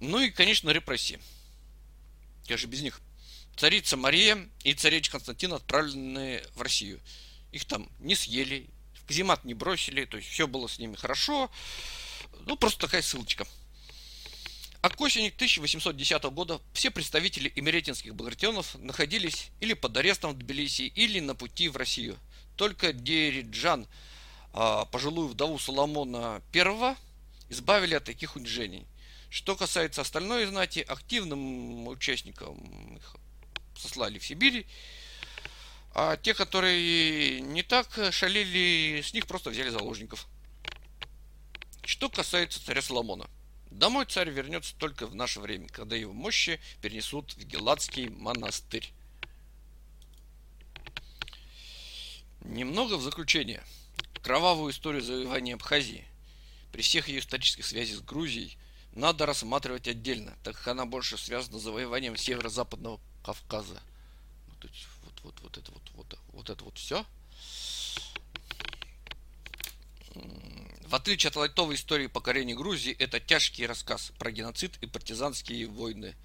Ну 0.00 0.18
и, 0.18 0.30
конечно, 0.30 0.70
репрессии. 0.70 1.20
Я 2.46 2.56
же 2.56 2.66
без 2.66 2.80
них. 2.80 3.00
Царица 3.60 3.98
Мария 3.98 4.48
и 4.64 4.72
царевич 4.72 5.10
Константин 5.10 5.52
отправлены 5.52 6.42
в 6.54 6.62
Россию. 6.62 6.98
Их 7.52 7.66
там 7.66 7.90
не 7.98 8.14
съели, 8.14 8.70
в 8.94 9.04
каземат 9.04 9.44
не 9.44 9.52
бросили, 9.52 10.06
то 10.06 10.16
есть 10.16 10.30
все 10.30 10.48
было 10.48 10.66
с 10.66 10.78
ними 10.78 10.94
хорошо. 10.94 11.50
Ну, 12.46 12.56
просто 12.56 12.86
такая 12.86 13.02
ссылочка. 13.02 13.46
А 14.80 14.88
к 14.88 14.98
осени 14.98 15.28
1810 15.28 16.22
года 16.32 16.58
все 16.72 16.90
представители 16.90 17.52
эмеретинских 17.54 18.14
багратионов 18.14 18.76
находились 18.76 19.50
или 19.60 19.74
под 19.74 19.94
арестом 19.94 20.32
в 20.32 20.38
Тбилиси, 20.38 20.90
или 20.94 21.20
на 21.20 21.34
пути 21.34 21.68
в 21.68 21.76
Россию. 21.76 22.16
Только 22.56 22.94
Дериджан, 22.94 23.86
а, 24.54 24.86
пожилую 24.86 25.28
вдову 25.28 25.58
Соломона 25.58 26.40
I, 26.54 26.96
избавили 27.50 27.92
от 27.92 28.04
таких 28.04 28.36
унижений– 28.36 28.86
что 29.30 29.54
касается 29.54 30.00
остальной 30.00 30.44
знати, 30.46 30.80
активным 30.80 31.86
участникам 31.86 32.96
их 32.96 33.14
сослали 33.80 34.18
в 34.18 34.26
Сибирь, 34.26 34.66
а 35.92 36.16
те, 36.16 36.34
которые 36.34 37.40
не 37.40 37.62
так 37.62 37.88
шалили, 38.12 39.00
с 39.02 39.12
них 39.12 39.26
просто 39.26 39.50
взяли 39.50 39.70
заложников. 39.70 40.26
Что 41.84 42.08
касается 42.08 42.64
царя 42.64 42.82
Соломона. 42.82 43.28
Домой 43.70 44.04
царь 44.04 44.30
вернется 44.30 44.74
только 44.76 45.06
в 45.06 45.14
наше 45.14 45.40
время, 45.40 45.68
когда 45.68 45.96
его 45.96 46.12
мощи 46.12 46.60
перенесут 46.80 47.34
в 47.34 47.44
Геладский 47.44 48.08
монастырь. 48.08 48.92
Немного 52.42 52.94
в 52.94 53.02
заключение. 53.02 53.62
Кровавую 54.22 54.72
историю 54.72 55.02
завоевания 55.02 55.54
Абхазии 55.54 56.04
при 56.72 56.82
всех 56.82 57.08
ее 57.08 57.20
исторических 57.20 57.66
связях 57.66 57.98
с 57.98 58.00
Грузией– 58.00 58.56
надо 58.92 59.26
рассматривать 59.26 59.88
отдельно, 59.88 60.36
так 60.42 60.56
как 60.56 60.68
она 60.68 60.84
больше 60.84 61.16
связана 61.16 61.58
с 61.58 61.62
завоеванием 61.62 62.16
северо-западного 62.16 63.00
Кавказа. 63.22 63.80
Вот, 64.48 64.70
вот, 65.04 65.20
вот, 65.22 65.40
вот 65.42 65.58
это 65.58 65.72
вот, 65.72 65.82
вот, 65.94 66.18
вот 66.32 66.50
это 66.50 66.64
вот 66.64 66.78
все. 66.78 67.04
В 70.86 70.94
отличие 70.94 71.28
от 71.28 71.36
лайтовой 71.36 71.76
истории 71.76 72.08
покорения 72.08 72.54
Грузии, 72.54 72.92
это 72.92 73.20
тяжкий 73.20 73.66
рассказ 73.66 74.12
про 74.18 74.32
геноцид 74.32 74.76
и 74.80 74.86
партизанские 74.86 75.66
войны. 75.66 76.16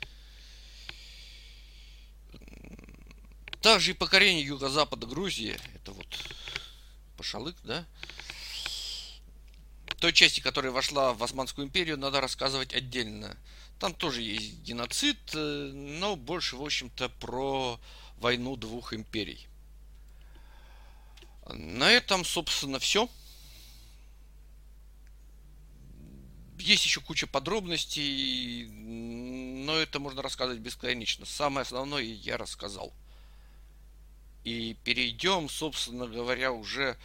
Также 3.62 3.92
и 3.92 3.94
покорение 3.94 4.46
юго-запада 4.46 5.06
Грузии, 5.06 5.58
это 5.76 5.92
вот 5.92 6.08
Пашалык, 7.18 7.56
да, 7.64 7.86
той 10.00 10.14
части, 10.14 10.40
которая 10.40 10.72
вошла 10.72 11.14
в 11.14 11.24
Османскую 11.24 11.66
империю, 11.66 11.98
надо 11.98 12.22
рассказывать 12.22 12.74
отдельно. 12.74 13.36
Там 13.86 13.94
тоже 13.94 14.24
есть 14.24 14.64
геноцид, 14.64 15.20
э, 15.36 15.72
но 15.72 16.16
больше, 16.16 16.56
в 16.56 16.64
общем-то, 16.64 17.08
про 17.08 17.80
войну 18.18 18.56
двух 18.56 18.94
империй. 18.94 19.48
На 21.54 21.92
этом, 21.92 22.26
собственно, 22.26 22.80
все. 22.80 23.08
есть 26.58 26.84
еще 26.84 27.00
куча 27.00 27.28
подробностей, 27.28 28.66
но 28.66 29.78
это 29.78 30.00
можно 30.00 30.24
рассказывать 30.24 30.62
бесконечно. 30.62 31.28
Самое 31.28 31.62
основное 31.62 32.02
я 32.02 32.38
рассказал. 32.38 32.92
И 34.44 34.76
перейдем, 34.84 35.48
собственно 35.48 36.08
говоря, 36.08 36.52
уже 36.52 36.98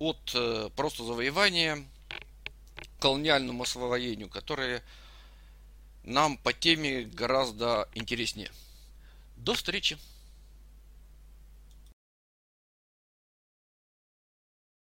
от 0.00 0.32
э, 0.34 0.70
просто 0.74 1.04
завоевания 1.04 1.84
к 2.76 3.02
колониальному 3.02 3.62
освоению, 3.62 4.28
которое 4.28 4.82
нам 6.04 6.36
по 6.36 6.52
теме 6.52 7.02
гораздо 7.02 7.88
интереснее. 7.94 8.50
До 9.36 9.54
встречи! 9.54 9.98